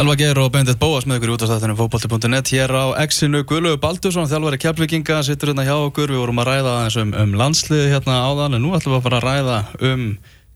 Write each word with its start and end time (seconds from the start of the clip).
Elva 0.00 0.14
Geir 0.16 0.38
og 0.40 0.46
Bendit 0.48 0.78
Bóas 0.80 1.04
með 1.04 1.18
ykkur 1.18 1.28
í 1.28 1.32
útastættinu 1.34 1.74
fókbalti.net 1.76 2.50
hér 2.54 2.72
á 2.72 2.84
Exinu 3.02 3.42
Guðlu 3.44 3.74
Baldursson, 3.82 4.30
þjálfari 4.30 4.56
Keflvikinga 4.62 5.18
sittur 5.26 5.50
hérna 5.50 5.66
hjá 5.66 5.74
okkur, 5.76 6.14
við 6.14 6.22
vorum 6.22 6.40
að 6.40 6.48
ræða 6.48 6.72
eins 6.86 6.96
um, 7.02 7.10
um 7.20 7.34
landsliði 7.36 7.90
hérna 7.90 8.14
áðan 8.24 8.56
en 8.56 8.64
nú 8.64 8.72
ætlum 8.78 8.94
við 8.94 8.96
að 8.96 9.04
fara 9.04 9.18
að 9.18 9.26
ræða 9.26 9.58
um 9.90 10.06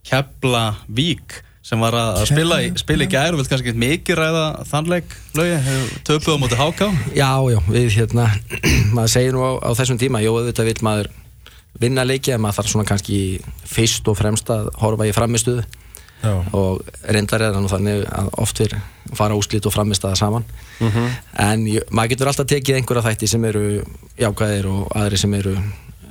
Keflavík 0.09 1.37
sem 1.61 1.85
var 1.85 1.99
að 2.01 2.23
spila 2.33 2.63
í, 2.65 2.73
spila 2.81 3.05
í 3.05 3.13
gæru, 3.13 3.43
vilt 3.43 3.53
kannski 3.53 3.77
mikið 3.85 4.21
ræða 4.23 4.47
þannleik 4.73 5.13
lögi, 5.37 5.61
töpuð 6.09 6.41
á 6.41 6.41
móti 6.41 6.63
Háká? 6.63 6.91
Já, 7.13 7.31
já, 7.53 7.61
við 7.69 7.93
hérna 7.99 8.31
maður 8.97 9.15
segir 9.19 9.37
nú 9.37 9.45
á, 9.45 9.53
á 9.61 9.71
þessum 9.77 10.01
tíma, 10.01 10.25
jú, 10.25 10.39
þetta 10.49 10.71
vil 10.73 10.79
maður 10.89 11.13
vinna 11.85 12.09
leiki 12.09 12.33
en 12.33 12.41
maður 12.41 12.63
þarf 12.63 12.73
svona 12.79 12.89
kannski 12.89 13.23
fyrst 13.69 14.09
og 14.09 14.17
fremst 14.17 14.57
að 14.57 14.73
horfa 14.81 15.13
í 15.13 15.13
framistuðu 15.13 15.69
Já. 16.25 16.35
og 16.57 16.83
reyndar 17.05 17.43
er 17.45 17.55
það 17.55 17.65
nú 17.65 17.71
þannig 17.73 18.05
að 18.09 18.29
oft 18.43 18.61
við 18.63 18.77
fara 19.15 19.37
úslit 19.39 19.67
og 19.69 19.75
framist 19.75 20.05
aða 20.05 20.17
saman 20.17 20.45
mm 20.81 20.91
-hmm. 20.91 21.09
en 21.47 21.65
maður 21.91 22.09
getur 22.15 22.29
alltaf 22.29 22.47
tekið 22.47 22.77
einhverja 22.77 23.07
þætti 23.09 23.29
sem 23.29 23.45
eru 23.45 23.85
jákvæðir 24.19 24.67
og 24.67 24.97
aðri 24.97 25.19
sem 25.19 25.35
eru 25.35 25.57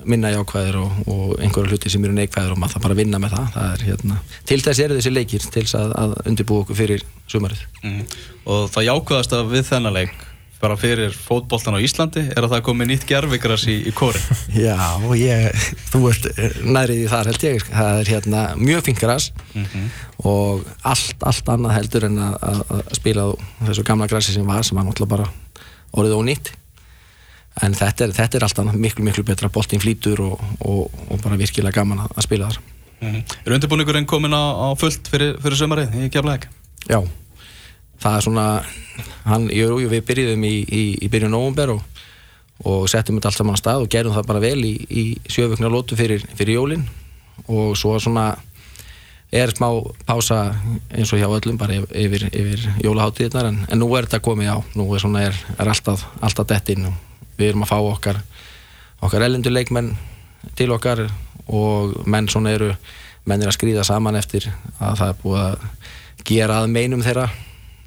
minna 0.05 0.31
jákvæðir 0.31 0.75
og, 0.75 0.91
og 1.07 1.39
einhverja 1.39 1.69
hluti 1.69 1.89
sem 1.89 2.03
eru 2.05 2.13
neikvæðir 2.13 2.51
og 2.51 2.59
maður 2.59 2.73
þarf 2.73 2.83
bara 2.83 2.93
að 2.93 3.01
vinna 3.01 3.19
með 3.19 3.35
það, 3.35 3.47
það 3.53 3.73
er, 3.73 3.85
hérna, 3.87 4.17
til 4.45 4.61
þess 4.61 4.79
eru 4.79 4.97
þessi 4.99 5.13
leikir 5.13 5.39
til 5.39 5.63
þess 5.63 5.75
að, 5.79 5.95
að 6.03 6.15
undirbú 6.25 6.59
okkur 6.59 6.75
fyrir 6.75 7.05
sumarið 7.27 7.65
mm. 7.83 8.05
Og 8.45 8.69
það 8.71 8.87
jákvæðast 8.89 9.33
að 9.33 9.51
við 9.53 9.67
þennan 9.69 9.93
leik 9.93 10.15
bara 10.63 10.77
fyrir 10.79 11.11
fótboltan 11.11 11.75
á 11.75 11.79
Íslandi? 11.83 12.23
Er 12.31 12.45
að 12.45 12.55
það 12.55 12.65
komi 12.69 12.87
nýtt 12.87 13.05
gerfikras 13.09 13.65
í, 13.67 13.75
í 13.89 13.91
kóri 13.95 14.21
Já, 14.67 14.77
ég, 15.19 15.69
þú 15.91 16.01
ert 16.11 16.27
nærið 16.63 17.03
í 17.03 17.07
þar 17.11 17.31
held 17.31 17.45
ég 17.49 17.67
það 17.67 18.01
er 18.01 18.11
hérna 18.13 18.43
mjög 18.59 18.85
fint 18.87 19.01
gras 19.03 19.29
mm 19.53 19.65
-hmm. 19.65 19.87
og 20.31 20.65
allt, 20.81 21.15
allt 21.19 21.49
annað 21.55 21.75
heldur 21.77 22.07
en 22.09 22.19
að, 22.29 22.35
að 22.47 22.83
spila 22.99 23.29
þessu 23.67 23.83
gamla 23.83 24.07
grasi 24.07 24.33
sem 24.33 24.47
var, 24.47 24.63
sem 24.63 24.77
var 24.77 24.87
náttúrulega 24.87 25.15
bara 25.17 25.31
orðið 25.93 26.17
ónýtt. 26.17 26.53
En 27.61 27.75
þetta 27.77 28.07
er, 28.07 28.13
þetta 28.17 28.37
er 28.37 28.45
allt 28.47 28.59
annað 28.59 28.79
miklu, 28.81 29.03
miklu 29.05 29.23
betra. 29.23 29.49
Boltin 29.53 29.81
flýtur 29.81 30.23
og, 30.25 30.39
og, 30.65 30.89
og 31.09 31.19
bara 31.21 31.37
virkilega 31.37 31.75
gaman 31.81 32.07
að, 32.07 32.23
spila 32.25 32.49
þar. 32.49 32.61
Mm 33.01 33.11
-hmm. 33.11 33.23
Er 33.45 33.53
undirbúningurinn 33.53 34.09
komin 34.09 34.33
á, 34.33 34.41
á 34.41 34.67
fullt 34.79 35.07
fyrir, 35.07 35.37
fyrir 35.41 35.57
sömarið 35.57 36.05
í 36.05 36.09
Keflæk? 36.09 36.47
Já 36.89 37.03
það 38.01 38.17
er 38.17 38.25
svona 38.25 38.45
hann, 39.27 39.49
jú, 39.53 39.67
jú, 39.83 39.89
við 39.91 40.05
byrjuðum 40.07 40.47
í, 40.47 40.55
í, 40.63 40.83
í 41.05 41.11
byrjun 41.11 41.35
november 41.35 41.75
og, 41.75 41.83
og 42.63 42.87
settum 42.91 43.19
þetta 43.19 43.31
allt 43.31 43.41
saman 43.41 43.57
að 43.57 43.61
stað 43.63 43.85
og 43.85 43.93
gerum 43.93 44.15
það 44.15 44.31
bara 44.31 44.43
vel 44.43 44.57
í, 44.65 44.73
í 44.89 45.03
sjöfugna 45.29 45.71
lótu 45.71 45.99
fyrir, 45.99 46.25
fyrir 46.37 46.59
jólinn 46.59 46.87
og 47.47 47.77
svo 47.79 47.95
svona 48.01 48.33
er 49.33 49.49
smá 49.49 49.67
pása 50.05 50.53
eins 50.93 51.09
og 51.13 51.19
hjá 51.19 51.25
öllum 51.25 51.57
bara 51.57 51.79
yfir, 51.89 52.27
yfir 52.29 52.67
jólaháttíðnar 52.83 53.49
en, 53.49 53.63
en 53.65 53.81
nú 53.81 53.89
er 53.97 54.05
þetta 54.05 54.21
komið 54.21 54.51
á. 54.53 54.57
Nú 54.77 54.85
er, 54.93 55.01
svona, 55.01 55.23
er, 55.25 55.39
er 55.57 55.71
alltaf, 55.73 56.05
alltaf 56.21 56.49
dett 56.51 56.69
inn 56.75 56.85
og 56.91 56.99
við 57.39 57.49
erum 57.49 57.65
að 57.65 57.71
fá 57.71 57.79
okkar 57.81 58.19
okkar 59.03 59.25
ellendur 59.25 59.55
leikmenn 59.55 59.95
til 60.55 60.69
okkar 60.75 61.07
og 61.47 61.95
menn 62.05 62.29
svona 62.31 62.53
eru 62.53 62.69
menn 63.25 63.41
er 63.41 63.49
að 63.49 63.57
skrýða 63.57 63.87
saman 63.87 64.19
eftir 64.19 64.49
að 64.77 64.99
það 64.99 65.09
er 65.09 65.19
búið 65.23 65.41
að 65.47 65.65
gera 66.29 66.59
að 66.61 66.69
meinum 66.75 67.03
þeirra 67.03 67.25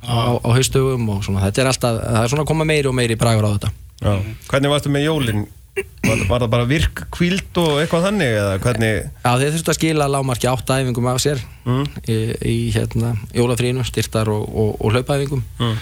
á, 0.07 0.39
á 0.39 0.49
haustugum 0.55 1.11
og 1.13 1.23
svona, 1.27 1.43
þetta 1.47 1.63
er 1.63 1.71
alltaf, 1.73 2.01
það 2.01 2.23
er 2.23 2.33
svona 2.33 2.47
að 2.47 2.51
koma 2.53 2.67
meiri 2.69 2.91
og 2.91 2.97
meiri 2.97 3.19
bragur 3.21 3.47
á 3.47 3.55
þetta. 3.57 3.73
Já. 4.01 4.13
Hvernig 4.51 4.73
varstu 4.73 4.93
með 4.93 5.09
jólinn? 5.09 5.47
Var, 5.77 6.23
var 6.31 6.41
það 6.41 6.53
bara 6.55 6.67
virk, 6.69 7.03
kvíld 7.13 7.59
og 7.61 7.83
eitthvað 7.83 8.07
þannig 8.07 8.35
eða 8.39 8.53
hvernig? 8.65 9.01
Já 9.27 9.31
þeir 9.43 9.51
þurftu 9.57 9.73
að 9.73 9.77
skila 9.77 10.07
lámarki 10.09 10.49
átta 10.49 10.79
æfingum 10.81 11.09
af 11.11 11.19
sér 11.21 11.43
mm. 11.67 11.83
í, 12.09 12.17
í 12.49 12.57
hérna, 12.73 13.13
jólafrínu, 13.37 13.85
styrtar 13.85 14.31
og, 14.33 14.47
og, 14.47 14.71
og 14.81 14.95
hlaupaæfingum 14.95 15.43
mm. 15.61 15.77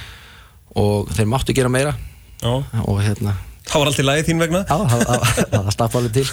og 0.82 1.14
þeir 1.14 1.30
máttu 1.30 1.54
gera 1.54 1.70
meira 1.70 1.94
já. 2.40 2.50
og 2.82 2.98
hérna 3.04 3.36
Það 3.68 3.80
var 3.80 3.90
alltaf 3.92 4.08
lægið 4.08 4.30
þín 4.32 4.42
vegna? 4.42 4.64
Já, 4.66 4.78
það, 4.90 5.28
það 5.52 5.72
stafði 5.76 6.00
alveg 6.00 6.16
til 6.18 6.26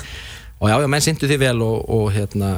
og 0.62 0.72
já, 0.72 0.76
já, 0.82 0.90
menn 0.96 1.06
syndu 1.06 1.30
því 1.30 1.42
vel 1.46 1.66
og, 1.68 1.78
og 2.00 2.08
hérna 2.18 2.54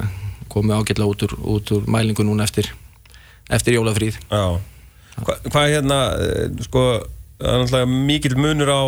komið 0.53 0.79
ágætla 0.79 1.09
út 1.09 1.27
úr, 1.27 1.35
út 1.57 1.75
úr 1.75 1.89
mælingu 1.91 2.23
núna 2.23 2.47
eftir, 2.47 2.71
eftir 3.51 3.75
jólafríð 3.75 4.21
Já 4.29 4.45
Hva, 5.21 5.37
hvað 5.45 5.63
er 5.63 5.73
hérna, 5.77 5.99
eh, 6.17 6.45
sko, 6.65 6.83
það 7.37 7.49
er 7.51 7.63
náttúrulega 7.63 8.05
mikil 8.09 8.37
munur 8.39 8.71
á 8.73 8.83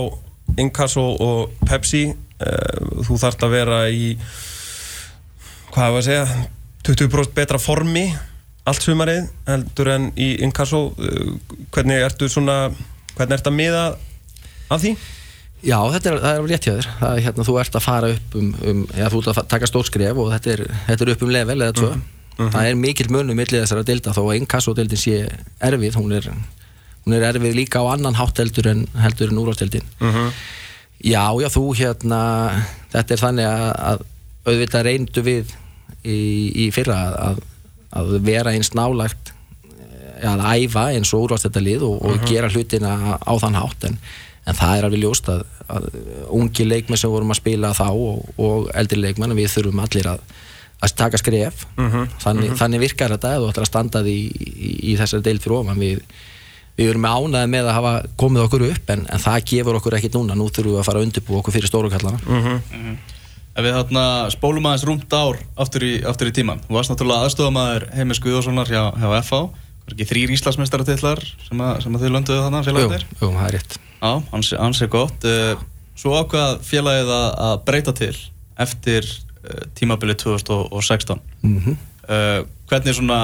Inkasso 0.62 1.03
og 1.22 1.53
Pepsi 1.68 2.06
eh, 2.09 2.78
þú 3.06 3.18
þarfst 3.22 3.44
að 3.46 3.56
vera 3.56 3.81
í 3.91 4.16
hvað 5.75 5.86
er 5.90 6.00
að 6.00 6.08
segja 6.08 6.25
20% 6.86 7.36
betra 7.36 7.59
formi 7.62 8.08
allt 8.66 8.81
sumarið 8.86 9.28
heldur 9.50 9.91
en 9.94 10.09
í 10.18 10.31
Inkasso 10.46 10.88
eh, 10.97 11.36
hvernig 11.75 12.06
ertu 12.08 12.30
svona 12.31 12.72
hvernig 13.16 13.38
ert 13.38 13.52
að 13.52 13.57
miða 13.59 13.84
af 14.72 14.81
því? 14.81 14.96
Já, 15.66 15.78
þetta 15.96 16.12
er, 16.12 16.19
er 16.30 16.47
rétt 16.50 16.66
hjá 16.68 16.74
þér 16.75 16.90
það 17.00 17.22
hérna, 17.25 17.46
þú 17.47 17.56
ert 17.62 17.78
að 17.78 17.86
fara 17.86 18.12
upp 18.16 18.36
um, 18.38 18.52
um 18.69 18.84
já, 18.94 19.07
þú 19.13 19.22
ert 19.22 19.31
að 19.31 19.47
taka 19.53 19.69
stórskref 19.69 20.19
og 20.22 20.34
þetta 20.34 20.53
er, 20.56 20.66
þetta 20.90 21.06
er 21.06 21.13
upp 21.16 21.25
um 21.25 21.34
level 21.34 21.57
eða 21.57 21.78
svo 21.80 21.94
mm. 21.94 22.03
-hmm. 22.38 22.51
það 22.51 22.69
er 22.69 22.75
mikill 22.75 23.12
munum 23.12 23.38
millið 23.38 23.63
þessara 23.63 23.84
delta 23.88 24.13
þó 24.16 24.23
að 24.25 24.38
inkassódeldin 24.41 25.01
sé 25.01 25.29
erfið 25.59 25.96
hún 26.00 26.16
er, 26.16 26.29
hún 27.06 27.13
er 27.13 27.28
erfið 27.31 27.56
líka 27.56 27.79
á 27.79 27.94
annan 27.94 28.16
hátt 28.19 28.40
heldur 28.40 28.68
en, 28.68 28.88
heldur 28.96 29.31
en 29.31 29.38
úrvásteldin 29.38 29.85
mm 30.00 30.12
-hmm. 30.12 30.31
já 31.00 31.25
já 31.41 31.50
þú 31.50 31.66
hérna 31.75 32.22
þetta 32.91 33.13
er 33.13 33.19
þannig 33.19 33.45
að, 33.45 33.72
að 33.91 34.00
auðvitað 34.45 34.85
reyndu 34.85 35.22
við 35.22 35.56
í, 36.03 36.19
í 36.66 36.72
fyrra 36.72 37.00
að, 37.29 37.41
að 37.91 38.19
vera 38.25 38.53
eins 38.53 38.74
nálagt 38.78 39.34
eh, 40.22 40.29
að 40.29 40.45
æfa 40.62 40.91
eins 40.94 41.13
og 41.13 41.25
úrvásteldalið 41.25 41.81
og, 41.81 41.97
og 42.01 42.12
mm 42.12 42.19
-hmm. 42.19 42.29
gera 42.29 42.50
hlutina 42.50 43.18
á 43.18 43.34
þann 43.41 43.59
hátt 43.62 43.84
en, 43.90 43.97
en 44.45 44.56
það 44.56 44.78
er 44.78 44.85
alveg 44.85 45.03
ljóst 45.03 45.29
að, 45.29 45.45
að 45.68 45.90
ungi 46.29 46.66
leikmenn 46.66 46.97
sem 46.97 47.09
vorum 47.09 47.31
að 47.31 47.41
spila 47.41 47.74
þá 47.74 47.90
og, 47.90 48.25
og 48.38 48.69
eldri 48.74 49.00
leikmenn 49.01 49.35
við 49.35 49.50
þurfum 49.56 49.79
allir 49.79 50.07
að 50.07 50.19
að 50.84 50.96
taka 51.00 51.19
skref 51.19 51.66
mm 51.78 51.90
-hmm. 51.90 52.08
þannig, 52.19 52.44
mm 52.44 52.52
-hmm. 52.52 52.59
þannig 52.59 52.80
virkar 52.80 53.13
þetta 53.16 53.36
þú 53.40 53.50
ætlar 53.50 53.66
að 53.66 53.72
standa 53.72 54.03
því 54.03 54.16
í, 54.16 54.30
í, 54.69 54.72
í 54.91 54.97
þessari 55.00 55.24
deil 55.24 55.40
fyrir 55.40 55.58
ofan 55.58 55.80
við, 55.80 56.00
við 56.78 56.90
erum 56.90 57.02
með 57.02 57.18
ánaði 57.19 57.52
með 57.53 57.66
að 57.69 57.78
hafa 57.80 57.94
komið 58.18 58.46
okkur 58.46 58.66
upp 58.69 58.90
en, 58.90 59.06
en 59.09 59.19
það 59.25 59.46
gefur 59.52 59.80
okkur 59.80 59.97
ekkit 59.97 60.18
núna 60.18 60.36
nú 60.36 60.50
þurfum 60.50 60.75
við 60.75 60.80
að 60.80 60.88
fara 60.90 61.00
að 61.00 61.06
undirbú 61.08 61.38
okkur 61.40 61.53
fyrir 61.53 61.68
stórukallana 61.68 62.19
mm 62.25 62.41
-hmm. 62.44 62.97
Ef 63.56 63.63
við 63.63 63.72
þarna 63.72 64.30
spólum 64.30 64.66
aðeins 64.66 64.84
rúmt 64.84 65.13
ár 65.13 65.38
aftur 65.56 65.84
í, 65.84 66.03
aftur 66.03 66.28
í 66.28 66.31
tíman 66.31 66.59
þú 66.68 66.74
varst 66.75 66.92
náttúrulega 66.92 67.24
aðstofamæður 67.24 67.88
Heimis 67.96 68.19
Guðjónssonar 68.19 68.68
hjá, 68.68 68.92
hjá 69.00 69.22
FH 69.24 69.36
þrýr 70.09 70.34
Íslandsmeistaratillar 70.36 71.22
sem, 71.24 71.62
sem 71.80 71.96
að 71.96 72.02
þau 72.02 72.09
lönduðu 72.09 72.42
þarna 72.42 72.63
félagarnir? 72.63 73.06
Jú, 73.06 73.22
jú, 73.22 73.31
það 73.31 73.47
er 73.47 73.53
rétt 73.56 73.78
Já, 74.02 74.22
hans, 74.31 74.53
hans 74.59 74.81
er 74.81 74.88
gott 74.88 75.24
eh, 75.24 75.56
Svo 75.96 76.12
ákvað 76.19 76.59
félagið 76.68 77.12
að 77.16 77.56
breyta 77.63 77.94
til 77.96 78.16
eftir 78.59 79.07
tímabilið 79.78 80.22
2016 80.23 81.22
mm 81.41 81.57
-hmm. 81.59 81.79
uh, 82.09 82.45
hvernig 82.69 82.95
svona 82.95 83.22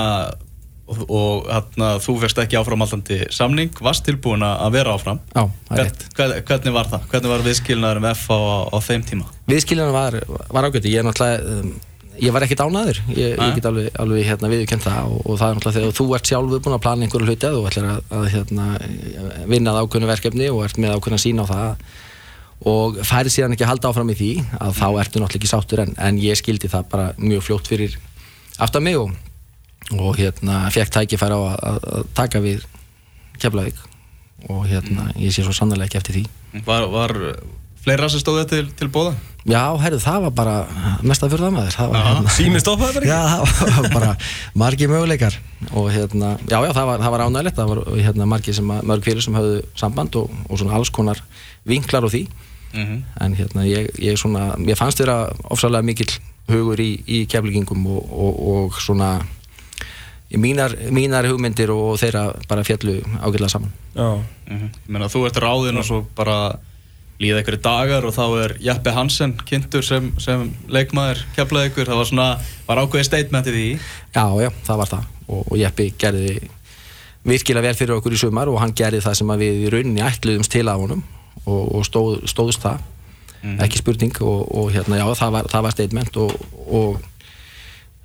og, 0.91 1.03
og 1.09 1.45
hérna, 1.49 1.91
þú 2.03 2.17
fegst 2.23 2.41
ekki 2.43 2.57
áframaldandi 2.59 3.19
samning, 3.33 3.71
varst 3.83 4.05
tilbúin 4.05 4.43
að 4.43 4.71
vera 4.71 4.95
áfram 4.95 5.19
Já, 5.35 5.49
Hvern, 5.69 5.91
hvern, 6.15 6.43
hvernig 6.47 6.73
var 6.73 6.89
það? 6.91 7.07
Hvernig 7.11 7.31
var 7.31 7.45
viðskilnaður 7.45 8.01
með 8.07 8.17
FA 8.25 8.35
á, 8.35 8.57
á 8.75 8.77
þeim 8.87 9.05
tíma? 9.07 9.25
Viðskilnaður 9.47 9.93
var, 9.93 10.19
var 10.49 10.67
ágætti, 10.67 10.91
ég 10.91 11.05
er 11.05 11.41
um, 11.61 11.73
ég 12.21 12.33
var 12.35 12.45
ekkert 12.45 12.63
ánaður, 12.65 12.99
ég, 13.15 13.33
ég 13.33 13.55
get 13.57 13.67
alveg, 13.69 13.89
alveg 14.01 14.27
hérna, 14.27 14.51
viðkjönd 14.51 14.83
það 14.83 15.13
og, 15.15 15.19
og 15.25 15.39
það 15.39 15.47
er 15.47 15.57
náttúrulega 15.57 15.77
þegar 15.79 15.97
þú 15.97 16.05
ert 16.17 16.31
sjálf 16.31 16.55
búin 16.57 16.75
að 16.75 16.83
plana 16.85 17.07
einhverju 17.07 17.29
hluti 17.29 17.47
að 17.47 17.57
þú 17.57 17.63
ætlar 17.69 17.87
að, 17.89 18.01
að 18.17 18.27
hérna, 18.35 18.67
vinna 19.49 19.73
það 19.73 19.87
ákveðnu 19.87 20.09
verkefni 20.11 20.49
og 20.51 20.63
ert 20.67 20.81
með 20.81 20.95
ákveðna 20.97 21.21
sína 21.23 21.45
á 21.47 21.51
það 21.51 21.87
og 22.67 22.99
færi 23.07 23.31
síðan 23.33 23.55
ekki 23.55 23.65
að 23.65 23.71
halda 23.73 23.89
áfram 23.89 24.11
í 24.13 24.17
því 24.17 24.31
að 24.61 24.75
þá 24.77 24.87
ertu 25.01 25.21
náttúrulega 25.21 25.39
ekki 25.39 25.49
sáttur 25.49 25.81
en, 25.85 25.95
en 25.97 26.19
ég 26.21 26.37
skildi 26.37 26.69
það 26.69 26.89
bara 26.91 27.07
mjög 27.17 27.45
fljótt 27.47 27.71
fyrir 27.71 27.95
aftan 28.61 28.85
mig 28.85 28.99
og, 28.99 29.15
og 29.97 30.19
hérna 30.19 30.67
fekk 30.73 30.93
tækifæra 30.93 31.39
á 31.39 31.41
að, 31.41 31.79
að 31.95 32.11
taka 32.17 32.43
við 32.43 32.67
Keflavík. 33.41 33.79
Og 34.49 34.65
hérna 34.69 35.09
ég 35.17 35.33
sé 35.33 35.41
svo 35.45 35.53
sannlega 35.53 35.87
ekki 35.89 35.99
eftir 35.99 36.19
því. 36.19 36.61
Var, 36.65 36.85
var 36.93 37.13
fleira 37.81 38.09
sem 38.09 38.21
stóði 38.21 38.45
til, 38.49 38.63
til 38.77 38.89
bóða? 38.93 39.15
Já, 39.49 39.73
herru, 39.81 39.97
það 40.01 40.27
var 40.27 40.33
bara 40.37 40.55
mest 41.01 41.23
að 41.25 41.33
fyrir 41.33 41.47
það 41.47 41.55
maður 41.55 41.77
hérna, 41.79 42.33
Sými 42.35 42.59
stoppaði 42.61 42.99
bara 42.99 43.07
ekki? 43.07 43.09
Já, 43.09 43.55
það 43.57 43.79
var 43.79 43.95
bara 43.95 44.11
margi 44.61 44.89
möguleikar. 44.91 45.37
Og 45.71 45.89
hérna, 45.93 46.35
já, 46.45 46.59
já, 46.61 46.69
það 46.77 46.91
var, 46.91 47.05
var 47.15 47.25
ánægilegt 47.25 47.57
það 47.57 47.71
var 47.73 47.81
hérna 47.97 48.29
margi 48.29 48.53
sem, 48.57 48.73
mörg 48.91 49.07
fyrir 49.07 49.25
sem 49.25 49.37
hafðu 49.37 49.63
samband 49.81 50.21
og, 50.21 50.37
og 50.45 50.61
svona 50.61 50.77
alls 50.77 50.93
konar 50.93 51.23
vinklar 51.65 52.05
og 52.05 52.13
því 52.13 52.25
mm 52.73 52.85
-hmm. 52.85 53.25
en 53.25 53.35
hérna 53.35 53.65
ég, 53.65 53.89
ég, 53.99 54.17
svona, 54.17 54.55
ég 54.67 54.77
fannst 54.77 54.99
þeirra 54.99 55.29
ofsalega 55.43 55.83
mikill 55.83 56.19
hugur 56.47 56.79
í, 56.79 57.03
í 57.07 57.25
keflingum 57.25 57.85
og, 57.87 58.11
og, 58.11 58.41
og 58.47 58.81
svona 58.81 59.21
mínar, 60.37 60.75
mínar 60.91 61.27
hugmyndir 61.27 61.71
og 61.71 61.99
þeirra 61.99 62.31
bara 62.47 62.63
fjallu 62.63 63.01
ágjörlega 63.21 63.49
saman. 63.49 63.71
Já, 63.95 64.23
mm 64.47 64.57
-hmm. 64.57 64.69
ég 64.87 64.89
meina 64.89 65.07
þú 65.07 65.25
ert 65.25 65.37
ráðinn 65.37 65.77
og 65.77 65.85
svo 65.85 66.05
bara 66.15 66.59
líða 67.19 67.37
einhverju 67.37 67.61
dagar 67.61 68.05
og 68.05 68.13
þá 68.13 68.43
er 68.43 68.57
Jeppe 68.59 68.91
Hansen 68.91 69.35
kynntur 69.45 69.83
sem, 69.83 70.13
sem 70.17 70.51
leikmaður 70.67 71.25
keflaði 71.35 71.69
ykkur, 71.69 71.85
það 71.85 71.99
var 72.01 72.05
svona, 72.05 72.39
var 72.67 72.77
ákveði 72.77 73.03
statementið 73.03 73.55
í 73.55 73.79
Já, 74.15 74.25
já, 74.41 74.49
það 74.63 74.77
var 74.77 74.87
það. 74.87 75.03
Og, 75.27 75.51
og 75.51 75.57
Jeppe 75.57 75.91
gerði 75.97 76.41
virkilega 77.23 77.67
vel 77.67 77.75
fyrir 77.77 77.95
okkur 77.95 78.13
í 78.13 78.17
sumar 78.17 78.49
og 78.49 78.59
hann 78.59 78.73
gerði 78.73 79.01
það 79.05 79.17
sem 79.19 79.29
að 79.29 79.43
við 79.43 79.65
í 79.65 79.69
rauninni 79.69 80.01
ætluðumst 80.01 80.51
til 80.51 80.67
af 80.67 80.81
honum 80.81 81.03
og, 81.45 81.63
og 81.77 81.85
stóð, 81.87 82.19
stóðust 82.29 82.63
það. 82.63 82.87
Ekki 83.65 83.81
spurning 83.81 84.19
og, 84.21 84.43
og 84.53 84.67
hérna 84.73 84.99
já 84.99 85.07
það 85.17 85.31
var, 85.33 85.47
það 85.49 85.63
var 85.65 85.73
statement 85.73 86.19
og, 86.21 86.33
og 86.69 86.99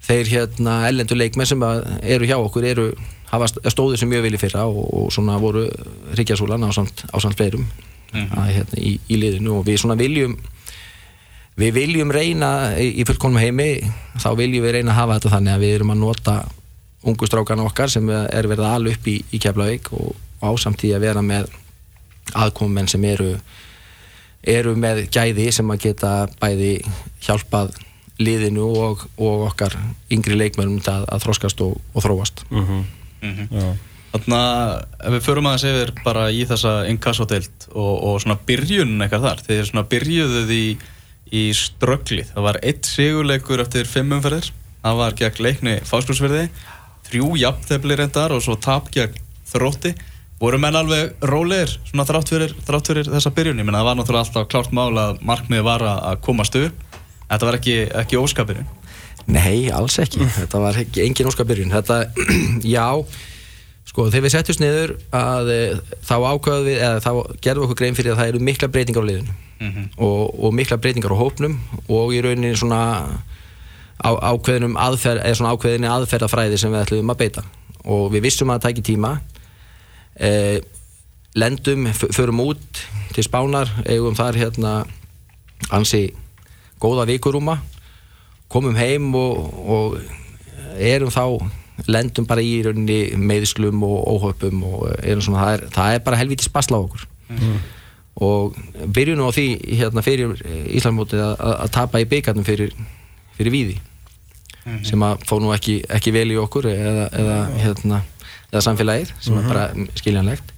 þeir 0.07 0.31
hérna 0.31 0.77
ellendur 0.89 1.19
leikmenn 1.21 1.49
sem 1.49 1.65
eru 1.67 2.29
hjá 2.29 2.37
okkur 2.39 2.65
eru, 2.65 2.87
stóðu 3.69 3.99
sem 4.01 4.09
mjög 4.09 4.25
vilji 4.29 4.41
fyrra 4.41 4.65
og, 4.71 4.87
og 4.97 5.11
svona 5.13 5.37
voru 5.43 5.67
Ríkjasúlan 6.17 6.65
á 6.65 6.73
samt, 6.73 7.05
á 7.13 7.17
fleirum 7.21 7.67
að, 8.15 8.53
hérna, 8.55 8.81
í, 8.81 8.97
í 9.13 9.19
liðinu. 9.21 9.59
Og 9.61 9.67
við 9.67 9.83
svona 9.83 9.99
viljum 9.99 10.39
við 11.57 11.73
viljum 11.77 12.13
reyna 12.13 12.51
í, 12.81 12.93
í 13.01 13.07
fullkonum 13.09 13.41
heimi 13.41 13.71
þá 14.21 14.31
viljum 14.39 14.65
við 14.65 14.79
reyna 14.79 14.93
að 14.93 15.01
hafa 15.01 15.19
þetta 15.19 15.35
þannig 15.37 15.55
að 15.55 15.65
við 15.65 15.77
erum 15.77 15.93
að 15.95 16.03
nota 16.03 16.37
ungu 17.07 17.29
strákana 17.29 17.67
okkar 17.69 17.93
sem 17.93 18.09
er 18.11 18.49
verið 18.49 18.67
ala 18.69 18.93
upp 18.93 19.09
í, 19.09 19.21
í 19.33 19.41
Keflavík 19.43 19.93
og 19.97 20.17
ásamt 20.45 20.85
í 20.85 20.93
að 20.97 21.07
vera 21.07 21.23
með 21.25 21.49
aðkomumenn 22.35 22.89
sem 22.91 23.05
eru 23.05 23.35
eru 24.47 24.77
með 24.79 25.07
gæði 25.11 25.51
sem 25.55 25.71
að 25.75 25.83
geta 25.89 26.13
bæði 26.41 26.79
hjálpað 27.25 27.75
liðinu 28.23 28.69
og, 28.79 29.03
og 29.21 29.49
okkar 29.51 29.75
yngri 30.13 30.39
leikmennum 30.39 30.81
að, 30.89 31.05
að 31.13 31.27
þróskast 31.27 31.61
og, 31.67 31.77
og 31.93 32.05
þróast. 32.07 32.45
Þannig 34.17 34.37
að 34.39 34.71
ef 35.05 35.13
við 35.13 35.25
förum 35.27 35.49
aðeins 35.51 35.65
yfir 35.69 35.91
bara 36.07 36.29
í 36.33 36.45
þessa 36.49 36.75
inkassodeild 36.89 37.67
og, 37.75 37.95
og 38.07 38.21
svona 38.23 38.39
byrjun 38.49 38.95
eitthvað 39.05 39.27
þar, 39.27 39.43
þegar 39.49 39.69
svona 39.69 39.87
byrjuðuð 39.93 40.53
í, 40.57 40.65
í 41.37 41.43
strögglið, 41.59 42.31
það 42.33 42.47
var 42.47 42.61
eitt 42.63 42.89
sigurleikur 42.89 43.65
eftir 43.67 43.91
fimm 43.91 44.15
umferðir, 44.17 44.49
það 44.87 45.03
var 45.03 45.19
gegn 45.21 45.43
leikni 45.45 45.77
fáskursverði, 45.85 46.47
þrjú 47.11 47.35
jafntefli 47.43 47.99
reyndar 47.99 48.33
og 48.33 48.41
svo 48.47 48.57
tap 48.57 48.89
gegn 48.95 49.19
þrótti, 49.51 49.93
voru 50.41 50.59
menn 50.61 50.77
alveg 50.77 51.15
rólegir 51.25 51.77
svona 51.87 52.07
þrátt 52.09 52.33
fyrir, 52.33 52.57
þrátt 52.67 52.91
fyrir 52.91 53.13
þessa 53.13 53.33
byrjun, 53.37 53.61
ég 53.63 53.69
menna 53.69 53.81
það 53.83 53.89
var 53.89 54.01
náttúrulega 54.01 54.27
alltaf 54.27 54.51
klárt 54.53 54.75
mál 54.77 54.91
að 55.01 55.23
markmiði 55.25 55.65
var 55.67 55.87
að 55.87 56.19
komast 56.27 56.59
upp, 56.61 56.99
þetta 57.31 57.49
var 57.49 57.61
ekki, 57.61 57.79
ekki 58.03 58.21
óskapirinn. 58.21 58.69
Nei, 59.27 59.71
alls 59.75 59.97
ekki, 59.99 60.27
þetta 60.37 60.61
var 60.63 60.77
ekki 60.83 61.07
engin 61.07 61.31
óskapirinn, 61.31 61.73
þetta, 61.73 62.05
já 62.77 62.87
Sko 63.87 64.11
þegar 64.11 64.25
við 64.27 64.33
setjum 64.35 64.57
niður 64.61 64.91
að 65.15 65.51
e, 65.55 65.61
þá 66.05 66.17
ákvaðum 66.21 66.67
við, 66.67 66.79
eða 66.85 66.99
þá 67.01 67.11
gerðum 67.41 67.63
við 67.63 67.67
okkur 67.67 67.79
grein 67.81 67.95
fyrir 67.97 68.13
að 68.13 68.19
það 68.19 68.31
eru 68.33 68.41
mikla 68.45 68.69
breytingar 68.75 69.07
á 69.07 69.09
liðinu. 69.09 69.37
Mm 69.57 69.71
-hmm. 69.73 69.87
og, 70.05 70.25
og 70.45 70.53
mikla 70.53 70.77
breytingar 70.77 71.15
á 71.17 71.23
hópnum 71.23 71.55
og 71.89 72.13
í 72.13 72.19
rauninni 72.21 72.51
svona 72.61 72.81
á, 73.97 74.11
ákveðinum 74.35 74.77
aðferð, 74.77 75.23
eða 75.23 75.39
svona 75.39 75.55
ákveðinni 75.55 75.89
aðferðafræði 75.89 76.59
sem 76.61 76.75
við 76.75 76.83
ætlum 76.83 77.15
að 77.15 77.21
beita. 77.23 77.47
Og 77.87 78.11
við 78.13 78.27
vissum 78.27 78.51
að 78.51 78.59
það 78.59 78.67
tæki 78.67 78.85
tíma 78.91 79.15
e, 80.21 80.61
lendum, 81.37 81.89
förum 81.93 82.41
út 82.41 82.85
til 83.15 83.25
spánar, 83.25 83.71
eigum 83.89 84.17
þar 84.17 84.41
hérna 84.41 84.73
ansi 85.73 86.11
góða 86.81 87.07
vikurúma 87.09 87.59
komum 88.53 88.77
heim 88.77 89.15
og, 89.15 89.55
og 89.67 89.97
erum 90.79 91.11
þá 91.13 91.25
lendum 91.91 92.27
bara 92.29 92.45
í 92.45 92.61
rauninni 92.65 93.17
meðslum 93.21 93.83
og 93.85 94.05
óhöpum 94.15 94.63
og 94.65 94.87
erum 95.03 95.25
svona, 95.25 95.43
það 95.45 95.57
er, 95.57 95.65
það 95.75 95.97
er 95.97 96.05
bara 96.07 96.21
helvítið 96.21 96.49
spasla 96.49 96.81
á 96.81 96.85
okkur 96.85 97.07
mm. 97.29 97.59
og 98.25 98.57
byrjum 98.97 99.21
nú 99.21 99.29
á 99.29 99.37
því 99.37 99.47
hérna 99.81 100.05
fyrir 100.07 100.41
Íslandmótið 100.79 101.25
að, 101.27 101.67
tapa 101.75 102.01
í 102.01 102.09
byggarnum 102.09 102.47
fyrir, 102.49 102.73
fyrir 103.37 103.55
víði 103.55 103.77
mm. 104.65 104.83
sem 104.89 105.05
að 105.05 105.27
fá 105.29 105.37
nú 105.43 105.53
ekki, 105.57 105.79
ekki 105.99 106.15
vel 106.17 106.31
í 106.33 106.41
okkur 106.41 106.71
eða, 106.73 107.09
eða, 107.13 107.41
hérna, 107.61 108.03
eða 108.53 108.63
samfélagið 108.69 109.13
sem 109.21 109.35
mm 109.35 109.41
-hmm. 109.41 109.45
er 109.45 109.55
bara 109.55 109.89
skiljanlegt 109.95 110.53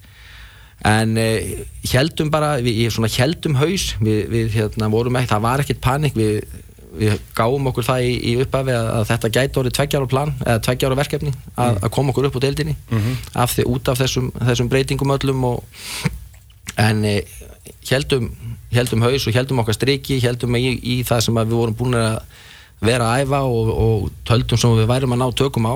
en 0.84 1.16
eh, 1.16 1.64
heldum 1.92 2.30
bara, 2.30 2.56
við 2.62 2.94
heldum 3.18 3.54
haus 3.54 3.94
við, 4.00 4.28
við 4.30 4.50
hérna, 4.54 4.88
vorum 4.90 5.16
ekki, 5.16 5.28
það 5.34 5.40
var 5.42 5.60
ekkert 5.60 5.80
panik 5.80 6.14
við 6.14 6.44
við 6.98 7.18
gáum 7.36 7.66
okkur 7.66 7.84
það 7.84 8.00
í, 8.02 8.12
í 8.24 8.32
upphafi 8.42 8.72
að, 8.72 8.86
að 8.96 9.04
þetta 9.08 9.28
gæti 9.28 9.58
orðið 9.60 9.74
tveggjára 9.76 10.06
plan 10.08 10.32
eða 10.46 10.58
tveggjára 10.60 10.96
verkefni 10.96 11.32
að, 11.56 11.70
Mm. 11.74 11.78
að 11.84 11.90
koma 11.90 12.10
okkur 12.10 12.24
upp 12.26 12.36
á 12.36 12.40
deildinni 12.40 12.74
Mhm. 12.90 13.12
af 13.34 13.52
því, 13.56 13.64
út 13.66 13.88
af 13.88 13.98
þessum, 13.98 14.30
þessum 14.32 14.68
breytingum 14.68 15.10
öllum 15.10 15.44
og, 15.44 15.64
en 16.78 17.04
e, 17.04 17.22
heldum, 17.90 18.30
heldum 18.72 19.02
haus 19.02 19.26
og 19.26 19.34
heldum 19.34 19.58
okkar 19.58 19.74
striki 19.74 20.20
heldum 20.20 20.56
í, 20.56 20.80
í 20.82 21.04
það 21.04 21.20
sem 21.20 21.34
við 21.34 21.54
vorum 21.54 21.74
búin 21.76 21.94
að 21.94 22.18
vera 22.80 23.04
að 23.04 23.22
æfa 23.26 23.40
og, 23.42 23.68
og 23.78 24.10
töldum 24.24 24.58
sem 24.58 24.70
við 24.70 24.86
værum 24.86 25.12
að 25.12 25.18
ná 25.22 25.32
tökum 25.34 25.66
á 25.66 25.74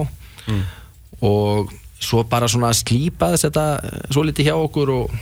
Mm. 0.49 0.63
og 1.23 1.73
svo 2.03 2.25
bara 2.29 2.51
svona 2.51 2.73
slípaðist 2.77 3.49
þetta 3.49 3.67
svo 4.11 4.27
litið 4.27 4.51
hjá 4.51 4.57
okkur 4.59 4.93
og, 4.97 5.17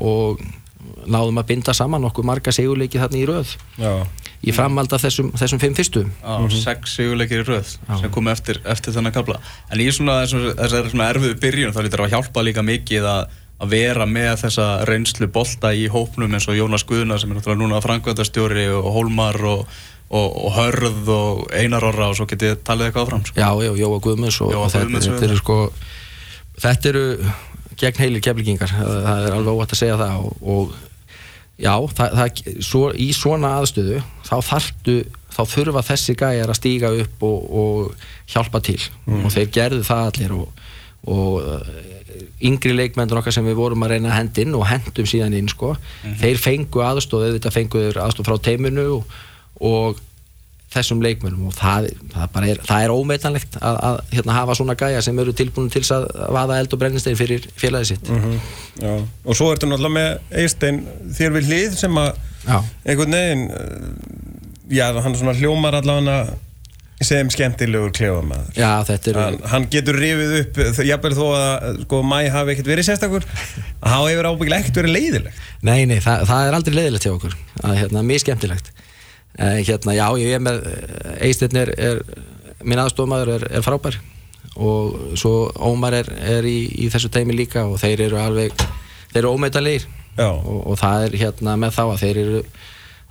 og 0.00 0.42
náðum 1.06 1.40
að 1.42 1.48
binda 1.52 1.74
saman 1.76 2.04
okkur 2.08 2.26
marga 2.26 2.52
sigurleiki 2.54 3.00
þarna 3.00 3.18
í 3.20 3.24
röð. 3.28 3.54
Já. 3.80 3.92
í 4.42 4.50
framhald 4.54 4.90
af 4.90 5.04
þessum, 5.04 5.28
þessum 5.38 5.60
fimm 5.62 5.76
fyrstu. 5.78 6.00
Á 6.26 6.42
sex 6.50 6.96
sigurleikir 6.96 7.44
í 7.44 7.46
röð 7.46 7.76
sem 7.76 8.10
komu 8.10 8.32
eftir, 8.32 8.58
eftir 8.66 8.94
þennan 8.96 9.14
kapla 9.14 9.38
en 9.70 9.82
í 9.82 9.86
svona 9.94 10.22
þessari 10.24 10.56
þessar 10.58 10.90
svona 10.90 11.06
erfiðu 11.12 11.38
byrjun 11.44 11.76
þá 11.76 11.80
lítur 11.86 12.02
að 12.06 12.16
hjálpa 12.16 12.42
líka 12.42 12.64
mikið 12.66 13.06
að, 13.06 13.36
að 13.62 13.72
vera 13.76 14.08
með 14.10 14.32
þessa 14.42 14.66
reynslu 14.90 15.30
bolta 15.30 15.70
í 15.78 15.86
hópnum 15.92 16.34
eins 16.34 16.48
og 16.50 16.58
Jónas 16.58 16.86
Guðna 16.88 17.20
sem 17.22 17.30
er 17.30 17.38
náttúrulega 17.38 17.62
núna 17.62 17.82
frangvöndastjóri 17.84 18.66
og 18.74 18.90
Hólmar 18.96 19.38
og, 19.46 19.64
og, 20.10 20.28
og 20.42 20.58
Hörð 20.58 21.14
og 21.14 21.46
Einar 21.54 21.86
Orra 21.92 22.10
og 22.10 22.18
svo 22.18 22.26
getið 22.30 22.58
talið 22.66 22.90
eitthvað 22.90 23.06
áfram 23.06 23.26
sko. 23.28 23.38
Já, 23.38 23.50
já, 23.62 23.72
Jóa 23.78 24.02
Guðmunds 24.02 24.42
og, 24.42 24.56
Jóa 24.56 24.66
þetta, 24.66 24.88
Guðmunds, 24.88 25.10
þetta 25.12 25.30
eru 25.30 25.38
sko 25.38 25.60
þetta 26.62 26.92
eru 26.92 27.04
gegn 27.80 28.02
heilir 28.02 28.24
keflingingar 28.24 28.72
það 28.72 29.26
er 29.26 29.36
alveg 29.36 29.52
óvægt 29.56 29.76
að 29.76 29.82
segja 29.82 29.98
það 30.00 30.26
og, 30.26 30.48
og 30.54 30.74
já, 31.62 31.74
það, 31.96 32.18
það, 32.18 32.42
svo, 32.68 32.84
í 32.94 33.08
svona 33.16 33.56
aðstöðu 33.60 34.02
þá 34.26 34.36
þartu 34.48 34.96
þá 35.32 35.42
þurfa 35.48 35.84
þessi 35.86 36.16
gæjar 36.18 36.52
að 36.52 36.58
stíga 36.58 36.92
upp 37.02 37.24
og, 37.26 37.48
og 37.62 38.06
hjálpa 38.30 38.60
til. 38.64 38.78
Og 39.08 39.32
þeir 39.32 39.50
gerðu 39.54 39.86
það 39.86 40.04
allir 40.10 40.36
og, 40.36 40.62
og 41.12 41.36
uh, 41.40 41.72
yngri 42.44 42.74
leikmendur 42.76 43.22
okkar 43.22 43.34
sem 43.34 43.46
við 43.46 43.58
vorum 43.58 43.84
að 43.86 43.94
reyna 43.94 44.12
að 44.12 44.18
henda 44.18 44.44
inn 44.44 44.56
og 44.58 44.66
hendum 44.68 45.08
síðan 45.08 45.36
inn 45.38 45.48
sko 45.50 45.72
þeir 46.20 46.40
fengu 46.40 46.82
aðstóð, 46.84 47.30
auðvitað 47.30 47.56
fengu 47.56 47.84
aðstóð 47.90 48.28
frá 48.28 48.36
teiminu 48.44 48.84
og, 48.98 49.14
og 49.64 50.02
þessum 50.72 51.02
leikmennum 51.04 51.46
og 51.50 51.54
það, 51.58 51.88
það, 52.14 52.46
er, 52.52 52.60
það 52.68 52.84
er 52.86 52.94
ómeitanlegt 52.94 53.56
að, 53.60 53.78
að 53.88 53.98
hérna, 54.16 54.36
hafa 54.38 54.56
svona 54.58 54.76
gæja 54.80 55.02
sem 55.04 55.18
eru 55.22 55.34
tilbúin 55.36 55.70
til 55.72 55.82
að 55.96 56.06
vaða 56.36 56.60
eld 56.62 56.76
og 56.76 56.80
brennistein 56.82 57.18
fyrir 57.20 57.48
félagið 57.60 57.90
sitt 57.94 58.08
Mhm. 58.12 58.38
Já. 58.82 58.94
Og 59.26 59.36
svo 59.36 59.50
ertu 59.52 59.68
náttúrulega 59.68 59.96
með 59.98 60.38
Eistein 60.42 60.82
þér 61.18 61.34
við 61.36 61.50
hlið 61.50 61.76
sem 61.82 61.98
að 62.00 62.14
Já. 62.46 62.56
einhvern 62.88 63.18
veginn 63.18 63.44
uh, 63.50 63.92
já, 64.72 64.86
hann 65.04 65.14
svona 65.18 65.34
hljómar 65.36 65.76
allavega 65.78 66.32
sem 67.02 67.30
skemmtilegur 67.34 67.90
klefamaður 67.96 68.54
Já, 68.56 68.70
þetta 68.86 69.10
eru 69.10 69.22
hann, 69.24 69.38
hann 69.50 69.64
getur 69.72 69.96
rifið 69.98 70.34
upp 70.40 70.60
jafnvel 70.86 71.14
þó 71.18 71.24
að 71.34 71.80
sko, 71.84 71.98
mæ 72.06 72.18
hafi 72.30 72.54
ekkert 72.54 72.70
verið 72.70 72.86
sérstakur 72.88 73.26
að 73.26 73.88
hann 73.90 74.06
hefur 74.06 74.28
ábyggilega 74.30 74.62
ekkert 74.62 74.78
verið 74.82 74.94
leiðilegt 74.96 75.40
Nei, 75.66 75.80
nei, 75.90 75.98
það, 76.04 76.22
það 76.30 76.46
er 76.48 76.56
aldrei 76.58 76.76
leiðilegt 76.78 77.06
hjá 77.08 77.12
okkur 77.16 77.34
er 77.66 77.76
hérna, 77.82 78.04
mjög 78.06 78.22
skemmtilegt 78.24 78.70
hérna, 79.38 79.94
já, 79.96 80.06
ég 80.20 80.34
er 80.36 80.42
með 80.44 80.58
Eisteinn 81.24 81.56
er, 81.56 81.70
er 81.78 82.02
minn 82.64 82.78
aðstofmaður 82.82 83.30
er, 83.38 83.46
er 83.58 83.64
frábær. 83.64 83.96
Og 84.60 85.16
svo 85.16 85.48
Ómar 85.64 85.94
er, 86.02 86.10
er 86.28 86.44
í, 86.44 86.58
í 86.84 86.90
þessu 86.92 87.08
teimi 87.14 87.32
líka 87.36 87.62
og 87.64 87.78
þeir 87.80 88.02
eru 88.08 88.18
alveg 88.20 88.52
þeir 89.12 89.22
eru 89.22 89.30
ómeitalegir 89.32 89.86
og, 90.28 90.58
og 90.72 90.76
það 90.80 91.06
er 91.06 91.14
hérna 91.22 91.54
með 91.56 91.72
þá 91.78 91.82
að 91.86 92.00
þeir 92.02 92.18
eru 92.26 92.42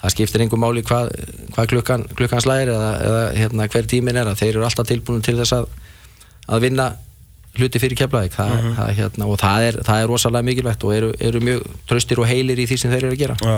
það 0.02 0.14
skiptir 0.16 0.42
einhver 0.46 0.62
máli 0.62 0.84
hvað, 0.86 1.10
hvað 1.56 1.68
klukkan, 1.74 2.04
klukkan 2.18 2.42
slæðir 2.46 2.72
eða, 2.76 2.92
eða 3.10 3.24
hérna, 3.38 3.68
hver 3.74 3.90
tímin 3.90 4.18
er 4.22 4.30
að 4.30 4.40
þeir 4.44 4.52
eru 4.56 4.66
alltaf 4.68 4.88
tilbúin 4.90 5.22
til 5.26 5.36
þess 5.40 5.54
að, 5.58 5.68
að 6.50 6.64
vinna 6.68 6.88
hluti 7.58 7.82
fyrir 7.84 7.98
keflaðik 8.00 8.34
það, 8.38 8.54
Mhm. 8.62 8.74
það, 8.78 8.92
hérna, 9.02 9.28
og 9.34 9.38
það 9.42 9.66
er, 9.68 9.78
það 9.90 10.02
er 10.06 10.10
rosalega 10.14 10.48
mikilvægt 10.48 10.86
og 10.88 10.94
eru, 10.96 11.10
eru 11.20 11.42
mjög 11.44 11.66
tröstir 11.90 12.22
og 12.22 12.30
heilir 12.30 12.62
í 12.62 12.68
því 12.70 12.78
sem 12.80 12.94
þeir 12.94 13.04
eru 13.10 13.16
að 13.18 13.22
gera. 13.26 13.36
Já, 13.42 13.58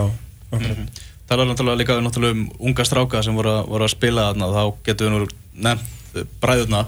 Það 1.28 1.40
er 1.40 1.50
náttúrulega 1.50 1.80
líka 1.80 1.98
náttúrulega 2.04 2.36
um 2.36 2.68
unga 2.68 2.84
stráka 2.84 3.22
sem 3.24 3.36
voru, 3.36 3.56
voru 3.68 3.86
að 3.86 3.94
spila 3.94 4.28
þarna 4.30 4.50
þá 4.52 4.62
getum 4.84 5.06
við 5.06 5.14
nú 5.14 5.28
nefnt 5.68 6.28
bræðurna 6.42 6.84